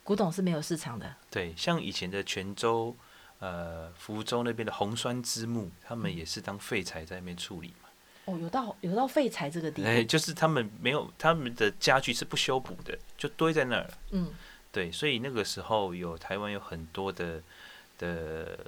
[0.03, 1.15] 古董是没有市场的。
[1.31, 2.95] 对，像以前的泉州、
[3.39, 7.89] 呃福州那边的红酸枝木，他们也是当废材在那边处理嘛。
[8.25, 13.89] 哦，有到有到废材这个地方，哎，就是他们没有他们的家具是不修补的，就堆在那儿。
[14.11, 14.31] 嗯，
[14.71, 17.41] 对，所以那个时候有台湾有很多的
[17.97, 18.59] 的。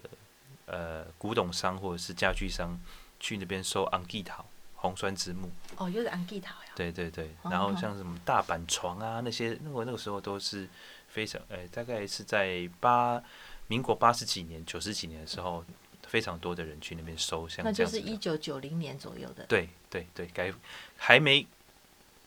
[0.67, 2.79] 呃，古董商或者是家具商
[3.21, 4.43] 去那边收红枝头、
[4.75, 5.49] 红酸枝木。
[5.77, 6.71] 哦，又是红枝头呀。
[6.75, 10.67] 对对对，然后像什么大板床啊那些，那我那个时候都是
[11.07, 13.21] 非常，哎、欸，大概是在八
[13.67, 15.63] 民国八十几年、九十几年的时候，
[16.07, 19.45] 非常多的人去那边收，像那就是一九九零年左右的。
[19.45, 20.51] 对对对，改
[20.97, 21.45] 还没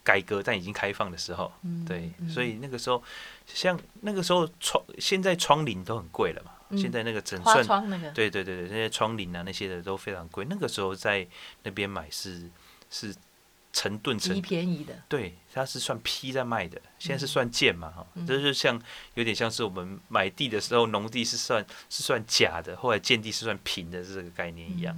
[0.03, 3.03] 改革但已经开放的时候，嗯、对，嗯、所以那个时候，
[3.47, 6.53] 像那个时候窗，现在窗帘都很贵了嘛。
[6.77, 10.47] 现在那个整算窗那个，对对对对，那些窗帘啊那些的都非常贵。
[10.49, 11.27] 那个时候在
[11.63, 12.51] 那边买是
[12.91, 13.15] 是
[13.73, 16.81] 成吨成便宜的，对，它是算批在卖的。
[16.99, 18.81] 现在是算件嘛哈，这就是像
[19.15, 24.97] 有点像是我们买地的时候，农地是算是算假的，后来建地是算平的这个概念一样。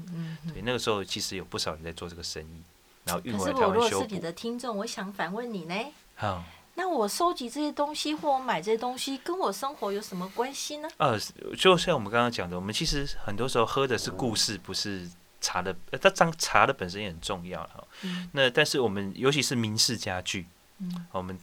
[0.53, 2.63] 对，那个时候其实有不少人在做这个生意，
[3.05, 3.79] 然后运回台湾修补。
[3.81, 5.75] 可是我如果是你的听众，我想反问你呢？
[6.15, 6.45] 好。
[6.79, 10.89] 那我收集这些东西或我买这些东西，跟我生活有什么关系呢？
[10.99, 11.19] 呃，
[11.57, 15.09] 就像我们刚刚讲的，我们其实很多时候喝的是故事，不是
[15.41, 15.75] 茶的。
[15.91, 17.83] 呃，它这茶的本身也很重要哈。
[18.03, 18.29] 嗯。
[18.33, 20.47] 那但是我们尤其是明式家具，
[20.79, 21.39] 嗯，我们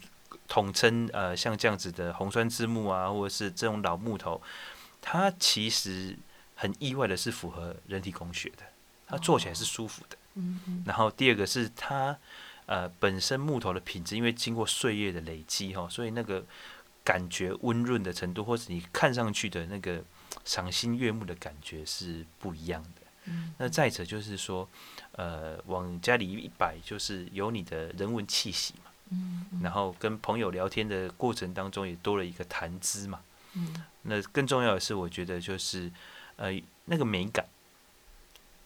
[0.48, 4.40] 统称呃像这样子的红酸枝木啊，或者是这种老木头，
[5.02, 6.16] 它其实
[6.54, 8.64] 很意外的是符合人体工学的，
[9.08, 10.18] 它做起来是舒服的。
[10.36, 10.84] 嗯嗯。
[10.86, 12.16] 然后第二个是它。
[12.66, 16.44] 呃，本身木头的品质，因为经过岁月的累积哈，所以那个
[17.04, 20.02] 感觉温润的程度，或者你看上去的那个
[20.46, 23.02] 赏心悦目的感觉是不一样的。
[23.26, 24.68] 嗯，那再者就是说，
[25.14, 28.92] 呃，往家里一摆，就是有你的人文气息嘛。
[29.10, 33.20] 嗯，然后跟朋友聊天的过程当中，也多了一个谈资嘛。
[33.54, 35.92] 嗯，那更重要的是，我觉得就是
[36.38, 36.52] 呃，
[36.86, 37.46] 那个美感。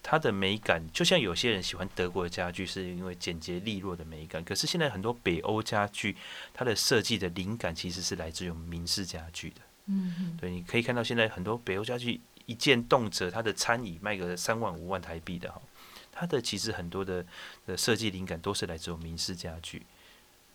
[0.10, 4.42] 它的美感，就像有些人喜欢德国的家具，是因为简洁利落的美感。
[4.42, 6.16] 可是现在很多北欧家具，
[6.54, 9.60] 它的设计的灵感其实是来自于明式家具的。
[9.88, 15.62] 嗯，对，你可以看到现在很多北欧家具一件动辄它的餐椅卖个三万五万台币的哈，
[16.10, 17.26] 它的其实很多的
[17.66, 19.86] 的设计灵感都是来自于明式家具。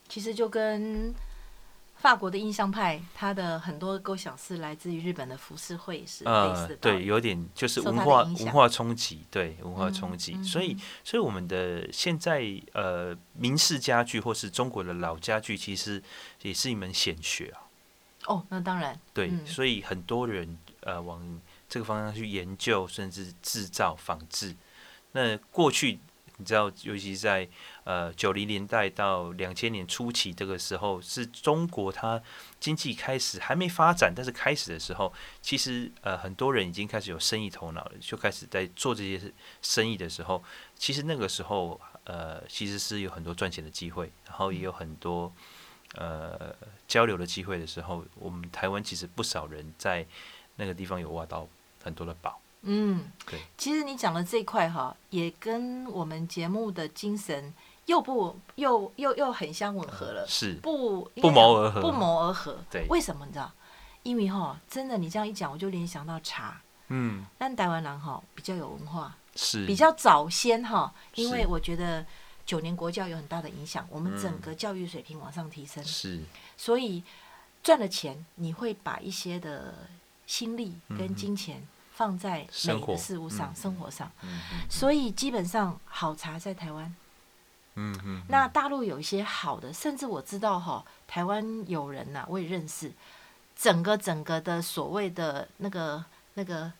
[0.09, 1.15] 其实就跟。
[2.03, 6.77] 法国的印象派，它的很多构想是来自于日本的浮世绘，是类似的。
[6.79, 10.35] 对，有点就是文化文化冲击，对文化冲击。
[10.35, 12.43] 嗯、所以，所以我们的现在
[12.73, 16.03] 呃，明式家具或是中国的老家具，其实
[16.43, 17.71] 也是一门显学啊。
[18.27, 18.99] 哦，那当然。
[19.15, 24.57] 对，嗯、所以很多人呃往这个方向去研究，甚至制造仿制。
[25.13, 26.01] 那过去。
[26.43, 27.49] 你知道，尤其在
[27.85, 32.21] 呃九零年代到两千年初期这个时候，是中国它
[32.59, 39.33] 经济开始还没发展，但是开始的时候，其实呃很多人已经开始有生意头脑了，就开始在做这些
[39.63, 40.43] 生意的时候，
[40.75, 45.33] 其实那个时候呃其实是有很多赚钱的机会，然后也有很多
[45.95, 46.53] 呃
[46.89, 50.05] 交流的机会的时候，我们台湾其实不少人在
[50.57, 51.49] 那个地方有挖到
[51.85, 52.42] 很多的宝。
[52.63, 57.53] 嗯，对，其实你讲的这块哈，也跟我们节目的精神
[57.87, 60.55] 又不又又又很相吻合了，是。
[60.63, 62.57] 不不谋而合，不谋而合。
[62.71, 63.51] 对，为什么你知道？
[64.05, 66.61] 因为哈，真的你这样一讲，我就联想到茶。
[66.89, 69.67] 嗯，但台湾人哈比较有文化，是。
[69.67, 72.07] 比较早先哈，因为我觉得
[72.47, 76.21] 九年国教有很大的影响，我们整个教育水平往上提升，是，
[76.57, 77.03] 所以
[77.63, 79.75] 赚了钱，你会把一些的
[80.27, 81.67] 心力跟金钱。
[82.03, 84.11] 放在美的事物上，生活上，
[84.69, 86.93] 所以基本上好茶在台湾。
[87.77, 92.91] 嗯嗯，那大陆有一些好的，甚至我知道哈，台湾有人呐，我也认识，
[93.55, 96.73] 整个整个的所谓的那个那个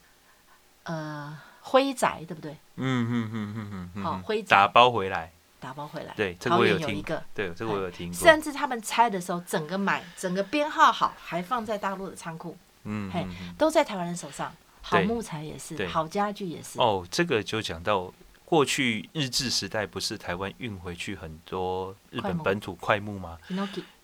[0.83, 2.51] 呃灰宅，对不对？
[2.75, 4.03] 嗯嗯嗯嗯嗯。
[4.03, 6.13] 好，灰宅打包回来，打包回来。
[6.17, 7.01] 对，这个我有听。
[7.33, 8.17] 对，这个我有听过。
[8.17, 12.57] 甚至他们拆的时候，整个买，整个编号好，还放在大陆的仓库。
[12.83, 13.25] 嗯，嘿，
[13.57, 14.53] 都在台湾人手上。
[14.85, 16.77] 好木材也是，好家具也是。
[16.79, 18.13] 哦，这个就讲到
[18.43, 23.39] 过去日治时代，不是台湾运回去很多日本本土块木吗？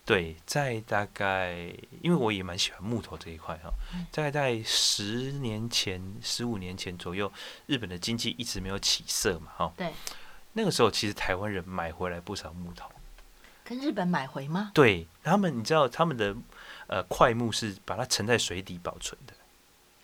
[0.06, 1.54] 对，在大概，
[2.02, 3.70] 因为我也蛮喜欢木头这一块哈，
[4.12, 7.32] 大概在十年前、十五年前左右，
[7.68, 9.74] 日本的经济一直没有起色嘛，哈。
[9.78, 9.94] 对。
[10.54, 12.90] 那个时候，其实台湾人买回来不少木头。
[13.64, 14.72] 跟日本买回吗？
[14.74, 16.36] 对，他们，你知道他们的
[16.88, 19.34] 呃块木是把它沉在水底保存的。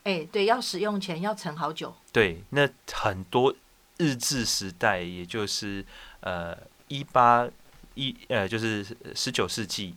[0.05, 1.91] 哎、欸，对，要使用前要沉好久。
[2.13, 3.51] 对，那很多
[3.97, 5.83] 日治时代，也就是
[6.19, 6.55] 呃
[6.87, 7.49] 一八
[7.95, 8.85] 一呃，就是
[9.15, 9.95] 十九世纪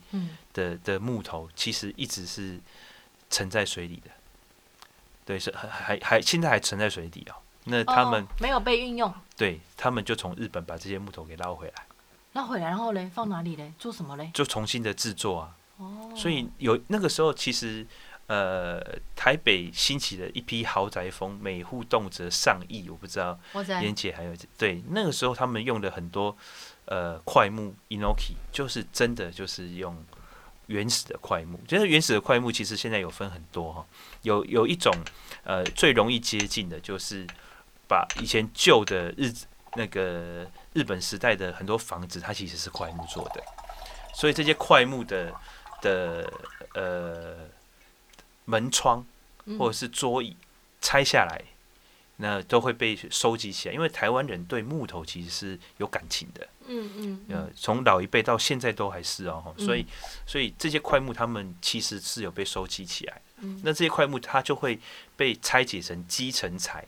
[0.54, 2.58] 的的木头，其实一直是
[3.28, 4.10] 沉在水里的。
[5.26, 7.36] 对，是还还还现在还沉在水底哦。
[7.64, 9.12] 那他们、哦、没有被运用。
[9.36, 11.86] 对，他们就从日本把这些木头给捞回来。
[12.32, 13.74] 捞回来，然后嘞，放哪里嘞？
[13.78, 14.30] 做什么嘞？
[14.32, 15.54] 就重新的制作啊。
[15.76, 16.10] 哦。
[16.16, 17.86] 所以有那个时候，其实。
[18.28, 18.78] 呃，
[19.16, 23.40] 台北兴起的一批豪宅风，每户动辄上亿，我不知道。
[23.80, 26.36] 妍姐还有对那个时候，他们用的很多
[26.84, 30.04] 呃块木，Inoki，就是真的就是用
[30.66, 31.58] 原始的块木。
[31.66, 33.86] 就是原始的块木，其实现在有分很多哈，
[34.20, 34.94] 有有一种
[35.44, 37.26] 呃最容易接近的，就是
[37.88, 39.32] 把以前旧的日
[39.74, 43.42] 那个日本时代的很多房子，它其实是块木做的，
[44.12, 45.32] 所以这些块木的
[45.80, 46.30] 的
[46.74, 47.56] 呃。
[48.48, 49.04] 门窗
[49.58, 50.34] 或者是桌椅
[50.80, 51.44] 拆下来，
[52.16, 56.48] 那都会被收集起来，因为台湾人对木头其实是有感情的。
[56.66, 57.20] 嗯嗯。
[57.28, 59.84] 呃，从老一辈到现在都还是哦，所以
[60.26, 63.20] 所以这些块木他们其实是有被收集起来。
[63.62, 64.80] 那这些块木它就会
[65.16, 66.84] 被拆解成基层材，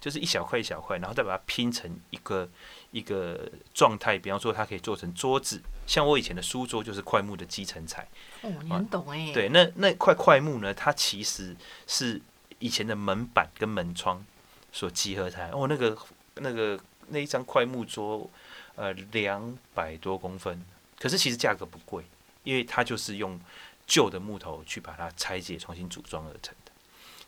[0.00, 2.48] 就是一小块一小块，然后再把它拼成一个
[2.96, 4.16] 一个状态。
[4.18, 5.60] 比方说，它可以做成桌子。
[5.86, 8.08] 像我以前的书桌就是块木的基层材。
[8.40, 9.30] 哦，你很懂哎。
[9.34, 10.72] 对，那那块块木呢？
[10.72, 11.54] 它其实
[11.86, 12.20] 是
[12.58, 14.24] 以前的门板跟门窗
[14.72, 15.50] 所集合材。
[15.52, 15.96] 哦，那个
[16.36, 18.30] 那个那一张块木桌，
[18.76, 20.64] 呃，两百多公分，
[20.98, 22.02] 可是其实价格不贵，
[22.44, 23.38] 因为它就是用
[23.86, 26.72] 旧的木头去把它拆解、重新组装而成的。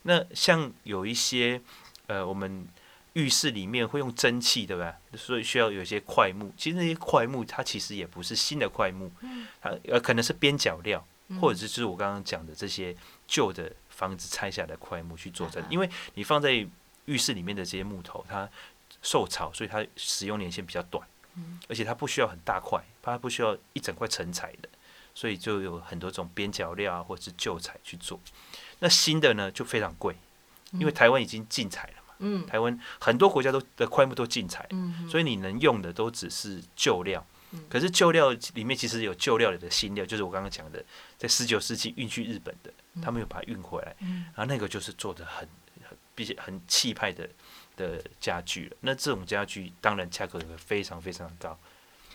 [0.02, 1.60] 那像有一些
[2.06, 2.66] 呃，我们。
[3.14, 4.96] 浴室里面会用蒸汽，对吧？
[5.16, 6.52] 所以需要有一些块木。
[6.56, 9.10] 其实那些块木，它其实也不是新的块木，
[9.60, 11.04] 它呃可能是边角料，
[11.40, 12.94] 或者是就是我刚刚讲的这些
[13.26, 15.64] 旧的房子拆下来的块木去做成。
[15.68, 16.52] 因为你放在
[17.06, 18.48] 浴室里面的这些木头，它
[19.02, 21.06] 受潮，所以它使用年限比较短，
[21.68, 24.68] 而且它不需要很大块，它不需要一整块成材的，
[25.14, 28.20] 所以就有很多种边角料啊，或者是旧材去做。
[28.80, 30.14] 那新的呢就非常贵，
[30.72, 31.94] 因为台湾已经禁材了。
[32.18, 37.24] 嗯，台湾很多国家都的块木都禁采，嗯，所以你能用的都只是旧料。
[37.50, 40.84] 嗯，可是旧料里面其实有旧料里的新料，就是我刚刚讲的，
[41.16, 45.48] 在十九世纪运去日本的，他们又把它运回来，嗯，然后那个就是做的很
[45.88, 47.26] 很，并且很气派的
[47.74, 48.76] 的家具了。
[48.80, 51.58] 那这种家具当然价格也会非常非常高。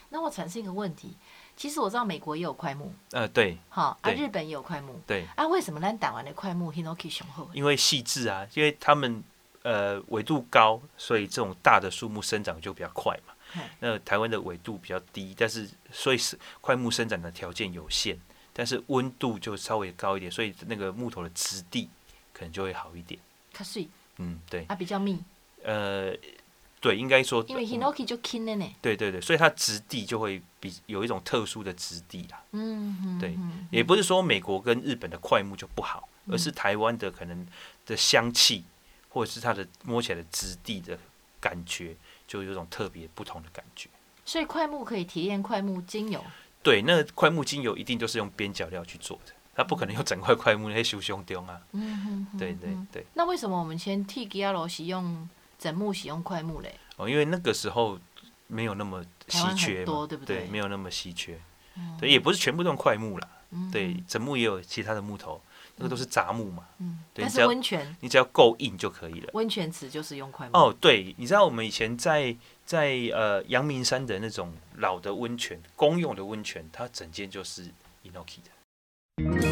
[0.10, 1.18] 那我产生一个问题，
[1.58, 7.50] 其实我知道美国也有块木，呃，对，好，啊，日本也有块木，对，啊，为什么咱打完的块木 Hinoki 雄厚？
[7.54, 9.24] 因为细致啊，因为他们。
[9.64, 13.34] 呃，纬度高，所以这种大的树木生长就比较快嘛。
[13.80, 18.18] 那台湾的纬度比较低，但是所以是快木生长的条件有限，
[18.52, 21.90] 但是温度就稍微高一点，所以那个木头的质地
[22.34, 23.20] 可能就会好一点。
[23.54, 23.88] 较水。
[24.18, 24.66] 嗯，对。
[24.68, 25.18] 啊，比较密。
[25.64, 26.14] 呃，
[26.82, 27.42] 对，应该说。
[27.48, 28.76] 因为 Hinoki 就轻了呢。
[28.82, 32.44] 对对对，所以它质地就会比有一种特殊的质地啦。
[32.52, 33.20] 嗯嗯。
[33.20, 33.38] 对，
[33.72, 37.48] 也不是说美国跟日本的快木就不好，而是台湾的可能
[37.86, 38.66] 的香气。
[39.14, 40.98] 或者是它的摸起来的质地的
[41.40, 41.96] 感觉，
[42.28, 43.88] 就有种特别不同的感觉。
[44.26, 46.24] 所以快木可以提炼快木精油。
[46.64, 51.62] 对，那快木精油一定都是用边角料去做的，它不可能用整块快木那些修胸丢啊。
[51.74, 52.40] 嗯哼。
[52.40, 53.06] 对对对。
[53.14, 56.74] 那为什么我们先替吉亚罗使用整木使用快木嘞？
[56.96, 58.00] 哦，因为那个时候
[58.48, 60.38] 没有那么稀缺嘛，对不对？
[60.40, 61.40] 对，没有那么稀缺。
[62.00, 63.30] 对，也不是全部都用快木啦。
[63.72, 65.40] 对，整木也有其他的木头。
[65.76, 69.30] 那个都是杂木嘛，嗯，但是温泉，你只要够硬就可以了。
[69.34, 70.52] 温泉池就是用块木。
[70.58, 77.66] 哦，对，你知道我们以前在在呃阳明山的那种老的温泉，公用的温泉，它整间就是
[78.04, 79.43] Inoki 的。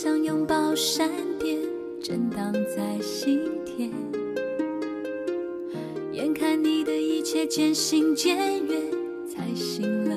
[0.00, 1.58] 想拥抱闪电，
[2.00, 3.90] 震荡在心田。
[6.12, 8.80] 眼看你的一切渐行渐远，
[9.28, 10.16] 才醒了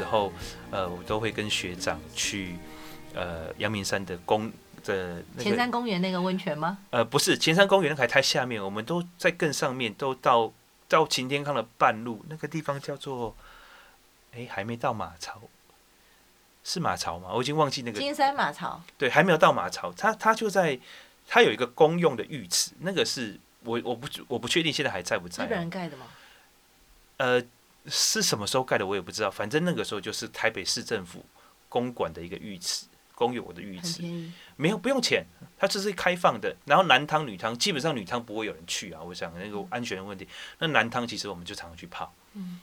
[0.00, 0.32] 时候，
[0.70, 2.56] 呃，我都会跟学长去，
[3.14, 4.50] 呃，阳明山的公
[4.82, 6.78] 的那个前山公园那个温泉吗？
[6.88, 10.50] 呃，不是，前山公园那个还太下面，我们都在更上面，都到
[10.88, 13.36] 到擎天康的半路，那个地方叫做，
[14.32, 15.42] 哎，还没到马槽，
[16.64, 17.28] 是马槽吗？
[17.34, 18.82] 我已经忘记那个金山马槽。
[18.96, 20.80] 对，还没有到马槽，它它就在，
[21.28, 25.46] 它有一个公用的浴池，那个是我我不我不确定现在还在不在，啊？
[25.46, 26.06] 日本人盖的吗？
[27.18, 27.42] 呃。
[27.86, 31.24] 是什么时候盖的我也不知道，反正那个时候就是台北市政府
[31.68, 34.02] 公馆的一个浴池，公有的浴池，
[34.56, 35.24] 没有不用钱，
[35.56, 36.54] 它这是开放的。
[36.66, 40.28] 然后男汤女汤，基本上女汤不会有人去啊，我想那个安全的问题。
[40.58, 42.12] 那男汤其实我们就常常去泡，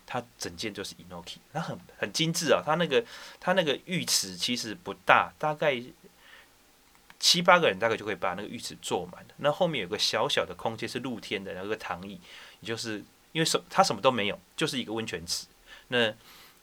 [0.05, 3.03] 它整件就是 inoki，它很很精致啊，它那个
[3.39, 5.81] 它那个浴池其实不大，大概
[7.19, 9.25] 七八个人大概就可以把那个浴池坐满。
[9.37, 12.21] 那后面有个小小的空间是露天的，然后个躺椅，
[12.61, 13.03] 也就是。
[13.37, 15.45] 因为什它什么都没有，就是一个温泉池。
[15.89, 16.11] 那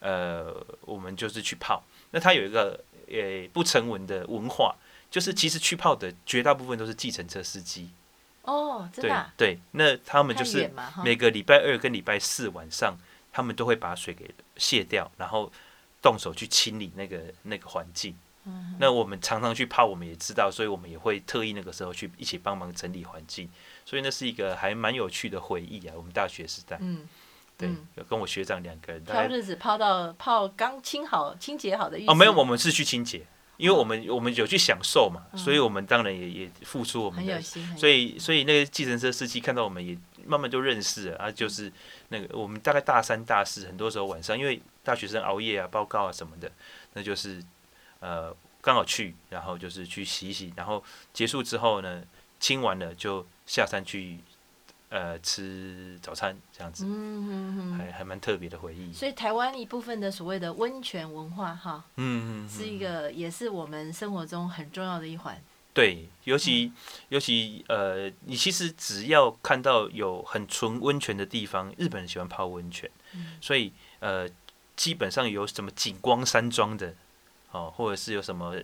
[0.01, 1.85] 呃，我们就是去泡。
[2.11, 4.75] 那它有一个呃不成文的文化，
[5.09, 7.91] 就是其实去泡的绝大部分都是计程车司机。
[8.43, 9.33] 哦，真的、啊？
[9.37, 10.69] 对对，那他们就是
[11.05, 12.99] 每个礼拜二跟礼拜四晚上，
[13.33, 15.53] 他们都会把水给卸掉，然后
[16.03, 18.19] 动手去清理那个那个环境。
[18.47, 18.75] 嗯。
[18.81, 23.49] 那我们常常去泡，我们也知道，所以我们也会特意那个时候去一起帮忙整理环境。
[23.85, 26.79] 所以那是一个还蛮有趣的回忆啊，我们大学时代。
[26.81, 27.07] 嗯，
[27.57, 29.05] 对，有跟我学长两个人。
[29.05, 32.07] 挑日子泡到泡刚清好清洁好的浴。
[32.07, 33.27] 哦，没有，我们是去清洁，
[33.59, 37.41] 因为我们我们有去享受嘛，所以我们当然也也付出我们的。
[37.77, 41.71] 所以所以那个计程车司机看到我们也慢慢就认识了啊，就是
[42.09, 46.51] 那个我们大概大三大四，很多时候晚上因为大学生熬夜啊、报告啊什么的，
[46.95, 47.41] 那就是
[48.01, 50.83] 呃刚好去，然后就是去洗洗，然后
[51.13, 52.03] 结束之后呢，
[52.41, 53.25] 清完了就。
[53.47, 54.19] 下山去，
[54.89, 58.93] 呃，吃早餐这样子，嗯、还还蛮特别的回忆。
[58.93, 65.41] 所以台湾一部分的所谓的温泉文化，哈，嗯，是一个也是我们生活中很重要的一环。
[65.73, 66.75] 对，尤其、嗯、
[67.09, 74.29] 尤其呃，你其实只要看到有很纯温泉的地方，日本人喜欢泡温泉，嗯、所以呃，
[74.77, 76.95] 基本上有什么景光山庄的，
[77.55, 78.55] 哦，或者是有什么。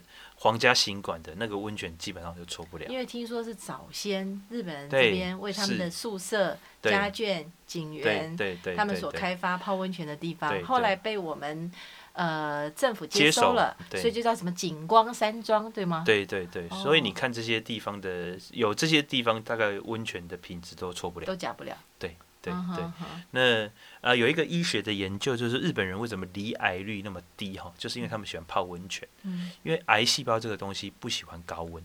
[0.42, 8.34] 皇家行馆的那个温泉基本上就错不了，因为听说是早先日本人这边为他们的宿舍、家眷、景园，
[8.74, 11.70] 他们所开发泡温泉的地方，后来被我们
[12.14, 16.04] 呃政府接收了，所以就叫什么景光山庄，对吗？
[16.06, 22.16] 对对对，所以你看这些地方的有这些地方，大概温泉的品质都错不了，都假不了，对。
[22.42, 22.84] 对对，
[23.32, 23.70] 那啊、
[24.00, 29.06] 呃、有一个医学的研究，就是日本人为什么罹癌率那么低哈，就是因为他们喜欢泡温泉。
[29.24, 31.84] 嗯，因为癌细胞这个东西不喜欢高温，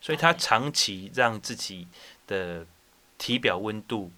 [0.00, 1.86] 所以他长期让自己
[2.26, 2.66] 的
[3.18, 4.10] 体表温度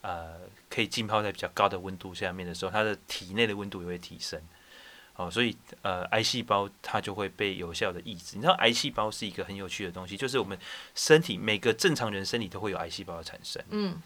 [0.00, 4.42] 呃可以浸泡在比较高的温度下面的时候，他的体内的温度也会提升。
[5.14, 8.34] 哦，所以呃癌细胞它就会被有效的抑制。
[8.34, 10.58] 你知道癌细胞是一个很有趣的东西，就是我们
[10.96, 13.62] 身体每个正常人身体都会有癌细胞的产生。
[13.70, 14.02] 嗯。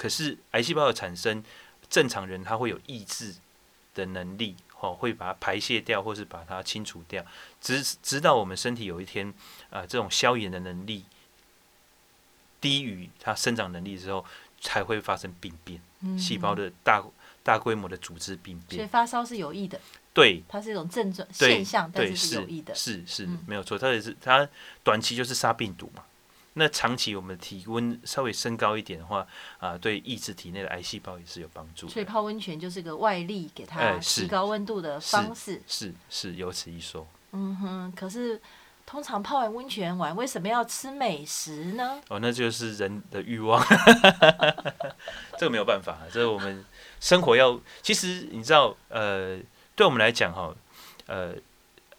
[0.00, 1.44] 可是癌细胞的产生，
[1.90, 3.34] 正常人他会有抑制
[3.94, 7.22] 的能力，哦，会把它排泄掉，或是把它清除掉。
[7.60, 9.28] 直直到我们身体有一天，
[9.68, 11.04] 啊、呃，这种消炎的能力
[12.62, 14.24] 低于它生长能力之后，
[14.58, 15.78] 才会发生病变，
[16.18, 17.04] 细胞的大
[17.42, 18.78] 大规模的组织病变。
[18.78, 19.78] 所以发烧是有益的，
[20.14, 24.48] 对，它是一种症状现象，对但是是有益的，是是，是没有错，它也是它
[24.82, 26.02] 短期就是杀病毒嘛。
[26.60, 29.26] 那长期我们体温稍微升高一点的话，
[29.58, 31.88] 啊，对抑制体内的癌细胞也是有帮助。
[31.88, 35.52] 所以泡温泉就是个外力给它提高温度的方式。
[35.52, 37.06] 欸、是是，是，是有此一说。
[37.32, 38.38] 嗯哼，可是
[38.84, 41.98] 通常泡完温泉完，为什么要吃美食呢？
[42.08, 43.64] 哦，那就是人的欲望。
[45.38, 46.62] 这个没有办法，这是我们
[47.00, 47.58] 生活要。
[47.80, 49.38] 其实你知道，呃，
[49.74, 50.54] 对我们来讲哈，
[51.06, 51.34] 呃。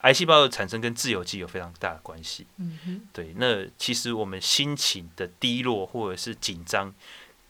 [0.01, 2.47] 癌细胞的产生跟自由基有非常大的关系。
[2.57, 6.93] 嗯哼，对，那其实我们心情的低落或者是紧张，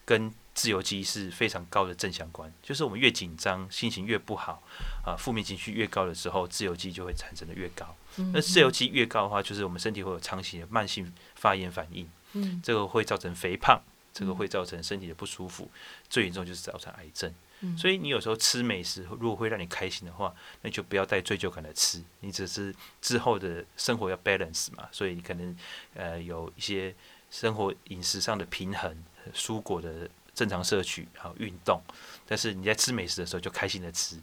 [0.05, 2.53] 跟自由基是非常高的正相关。
[2.61, 4.61] 就是我们越紧张，心情越不好，
[5.05, 7.95] 啊，负面情绪越高的时候，自由基就会产生的越高。
[8.33, 12.09] 那自由基越高的话，就是我们身体会有长期的慢性发炎反应。
[12.33, 13.81] 嗯，这个会造成肥胖，
[14.13, 15.71] 这个会造成身体的不舒服，
[16.09, 17.33] 最严重就是造成癌症。
[17.63, 20.33] 嗯、所以你有时候吃美食，如果会让你开心的话，
[20.63, 22.01] 那就不要带追究感来吃。
[22.21, 25.55] 你只是之后的生活要 balance 嘛，所以你可能
[25.93, 26.93] 呃有一些
[27.29, 28.97] 生活饮食上的平衡，
[29.33, 31.79] 蔬果的正常摄取，还有运动。
[32.27, 34.15] 但是你在吃美食的时候就开心的吃，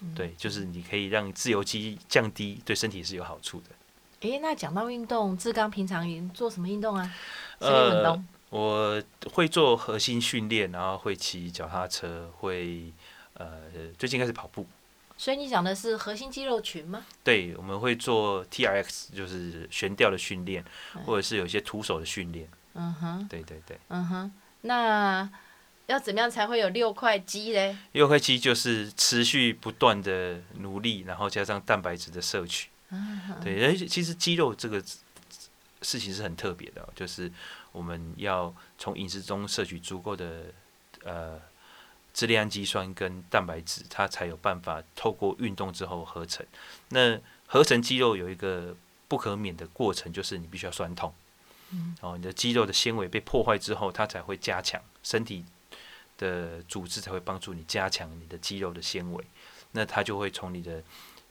[0.00, 3.66] 嗯、对，就是你可以让自由基降低，对身体是有好处的。
[4.20, 7.14] 诶，那讲到运动，志刚平常做什么运动啊？
[7.58, 8.22] 呃。
[8.52, 12.92] 我会做核心训练，然后会骑脚踏车，会
[13.32, 13.62] 呃
[13.98, 14.66] 最近开始跑步。
[15.16, 17.02] 所以你讲的是核心肌肉群吗？
[17.24, 20.62] 对，我们会做 TRX，就是悬吊的训练，
[20.94, 22.46] 嗯、或者是有一些徒手的训练。
[22.74, 23.26] 嗯哼。
[23.26, 23.78] 对对对。
[23.88, 24.32] 嗯哼。
[24.60, 25.26] 那
[25.86, 27.74] 要怎么样才会有六块肌嘞？
[27.92, 32.68] 六块肌就是持续不断的努力，然后加上蛋白质的摄取。
[32.90, 33.40] 嗯哼。
[33.42, 34.78] 对，而且其实肌肉这个
[35.80, 37.32] 事情是很特别的，就是。
[37.72, 40.44] 我们要从饮食中摄取足够的
[41.04, 41.40] 呃
[42.14, 46.46] 支链氨基酸跟蛋白质，它才有办法透过运动之后合成。
[46.90, 48.76] 那合成肌肉有一个
[49.08, 51.12] 不可免的过程，就是你必须要酸痛。
[51.70, 55.44] 嗯，哦，你的肌肉的纤维被破坏之后，它才会加强身体
[56.18, 59.24] 的组织，才会帮助你加强你的肌肉的纤维。
[59.72, 60.82] 那它就会从你的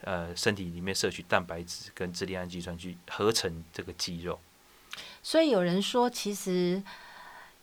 [0.02, 4.40] 呃身体里面摄取蛋白质跟支链氨基酸去合成这个肌肉。
[5.24, 6.82] 所以有人说，其实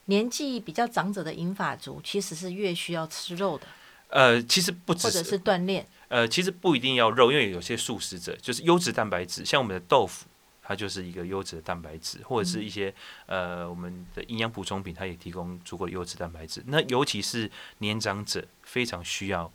[0.07, 3.67] 年纪比较长者的银发族，其实是越需要吃肉的。
[4.11, 5.87] 呃，其实不只是，或者是锻炼。
[6.09, 10.27] 呃，其实不一定要肉，因为有些素食者就是优质蛋白质，像我们的豆腐，
[10.63, 12.89] 它就是一个优质的蛋白质，或者是一些、
[13.27, 16.63] 嗯、呃我们的营养补充品，它也提供足够的优质蛋白质。
[16.69, 19.53] 那尤其是年长者，非常需要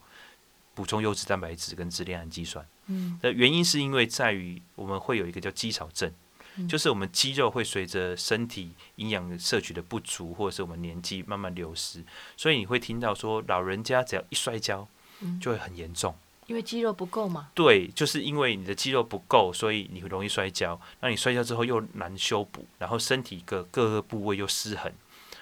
[0.75, 2.63] 补充优质蛋白质跟支链氨基酸。
[2.85, 6.13] 嗯，的原因是因为在于我们会有一个叫肌少症。
[6.69, 12.03] 就是我们肌肉会随着身体营养摄取的不足，或者是我们年纪慢慢流失，
[12.37, 14.87] 所以你会听到说，老人家只要一摔跤，
[15.41, 16.15] 就会很严重。
[16.47, 17.49] 因为肌肉不够嘛。
[17.55, 20.79] 对，就是因为你的肌肉不够，所以你会容易摔跤。
[20.99, 24.91] 那你摔跤之后又难修补，然后身体各各个部位又失衡，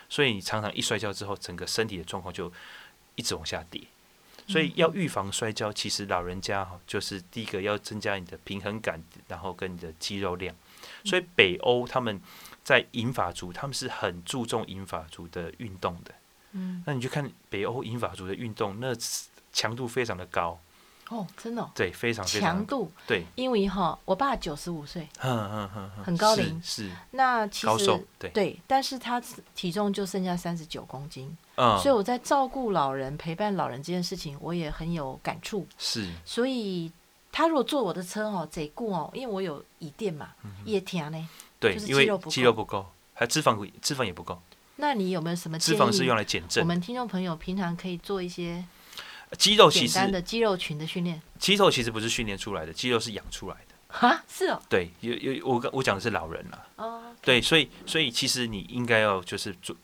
[0.07, 2.53] 所以你常常一摔跤之后，整个身体的状况就
[3.15, 3.81] 一直往下跌。
[4.47, 10.55] 所以要预防摔跤，其实老人家哈，就是第一个要增加你的平衡感，然后跟你的肌肉量。
[11.03, 12.21] 所以北欧他们
[12.63, 16.13] 在银法族，他们是很注重银法族的运动的。
[16.51, 18.93] 嗯，那你去看北欧银法族的运动，那
[19.53, 20.59] 强度非常的高。
[21.09, 21.69] 哦，真的、哦。
[21.73, 22.91] 对，非常强度。
[23.07, 25.69] 对，因为哈，我爸九十五岁，很
[26.03, 26.89] 很高龄，是。
[27.11, 29.21] 那其实对，对，但是他
[29.55, 31.35] 体重就剩下三十九公斤。
[31.55, 31.77] 嗯。
[31.79, 35.67] 所以我在照顾老人、陪伴老人这件事情，我也很有感触。
[35.77, 36.09] 是。
[36.23, 36.91] 所以。
[37.31, 40.31] 他如果坐我的车哦，贼顾哦，因为我有椅垫嘛，
[40.65, 41.29] 也甜呢。
[41.59, 44.41] 对，因为肌肉不够，还有脂肪脂肪也不够。
[44.77, 45.77] 那你有没有什么建议？
[45.77, 46.63] 脂肪是用来减震。
[46.63, 48.65] 我们听众朋友平常可以做一些
[49.37, 51.21] 肌肉其实简单的肌肉群的训练。
[51.37, 53.75] 肌肉其实不是训练出来的，肌肉是养出来的。
[53.87, 54.59] 哈，是哦。
[54.67, 56.65] 对，有有我我讲的是老人啦。
[56.77, 57.03] 哦。
[57.21, 59.77] 对，所以所以其实你应该要就是注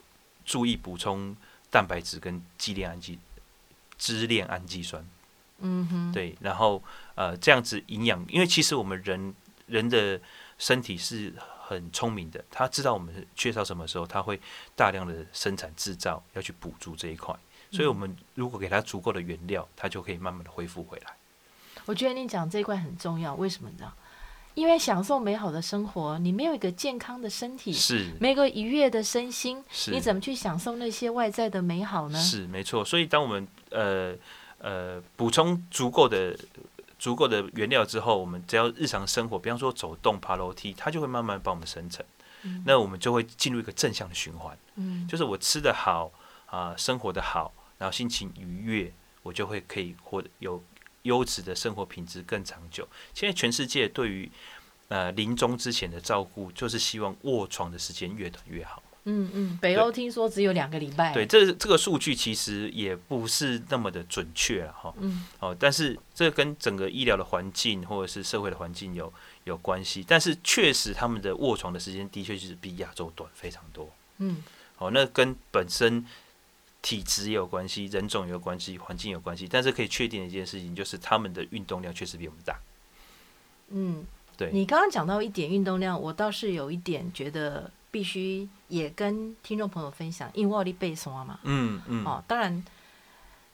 [0.43, 1.35] 注意补充
[1.69, 3.19] 蛋白质跟肌链氨基
[3.99, 5.07] 支链氨基酸。
[5.59, 6.11] 嗯哼。
[6.11, 6.83] 对，然后。
[7.17, 9.33] 呃，这样子营养，因为其实我们人
[9.65, 10.21] 人的
[10.59, 14.39] 身体是很聪明的，他知道我们缺少什么时候，他会
[14.75, 17.35] 大量的生产制造，要去补足这一块。
[17.71, 21.11] 所以，我们如果给他足够的原料，他就可以慢慢的恢复回来。
[21.85, 23.91] 我觉得你讲这一块很重要，为什么呢？
[24.53, 32.19] 因为享受美好的生活，你没有一个健康的身体，是没有一个愉悦的身心，是你怎么去享受那些外在的美好呢？
[32.19, 32.85] 是没错。
[32.85, 34.15] 所以，当我们呃
[34.59, 36.37] 呃补充足够的。
[36.99, 42.05] 足够的原料之后，我们只要日常生活，比方说走动、爬楼梯，它就会慢慢帮我们生成。
[42.43, 44.57] 嗯、那我们就会进入一个正向的循环。
[44.75, 46.11] 嗯，就是我吃的好
[46.45, 48.93] 啊、呃，生活的好，然后心情愉悦，
[49.23, 50.63] 我就会可以活得有
[51.03, 52.87] 优质的生活品质更长久。
[53.13, 54.31] 现在全世界对于
[54.89, 58.81] 呃临终之前的照顾，就是希望卧床的时间越短越好。
[59.09, 61.13] 嗯嗯，北欧听说只有两个礼拜。
[61.13, 64.93] 对，这这个数据其实也不是那么的准确了哈。
[64.99, 65.23] 嗯。
[65.39, 69.11] 哦，但是这跟整个医疗的环境或者是社会的环境有
[69.45, 70.03] 有关系。
[70.05, 73.89] 但是确实他们的卧床的时间的确就是比亚洲短非常多。
[74.17, 74.43] 嗯。
[74.77, 76.05] 哦，那跟本身
[76.81, 79.47] 体质也有关系，人种也有关系，环境有关系。
[79.49, 82.59] 但是可以确定的一件事情就是他们的运动量确实比我们大。
[83.69, 84.05] 嗯，
[84.35, 84.51] 对。
[84.51, 87.71] 你刚刚讲到一点运动量，我倒是有一点觉得。
[87.89, 91.39] 必须也跟听众朋友分享，因为我力背酸嘛。
[91.43, 92.05] 嗯嗯。
[92.05, 92.63] 哦，当然，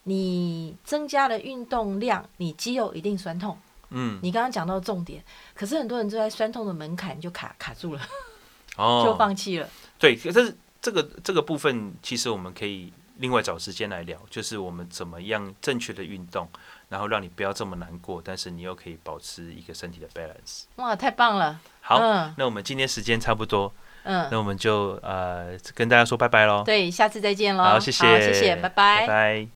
[0.04, 3.58] 你增加了运动量，你肌肉一定酸痛。
[3.90, 4.20] 嗯。
[4.22, 5.24] 你刚刚讲到重点，
[5.54, 8.02] 可是很多人就在酸痛的门槛就卡卡住了，
[8.78, 9.70] 哦，就放弃了。
[10.00, 16.50] 对，可是这个这个部分，其实我们可以另外找时间来聊，就是我们怎么样正确的运动，
[16.90, 20.64] 然后让你不要这么难过，但是你又可以保持一个身体的 balance。
[20.78, 21.62] 哇，太棒了。
[21.80, 22.00] 好，
[22.38, 23.72] 那我们今天时间差不多。
[24.04, 26.64] 嗯，那我们就呃跟大家说拜拜喽。
[26.66, 27.64] 对，下次再见喽。
[27.64, 29.48] 好，谢谢，谢谢，拜拜，拜,拜。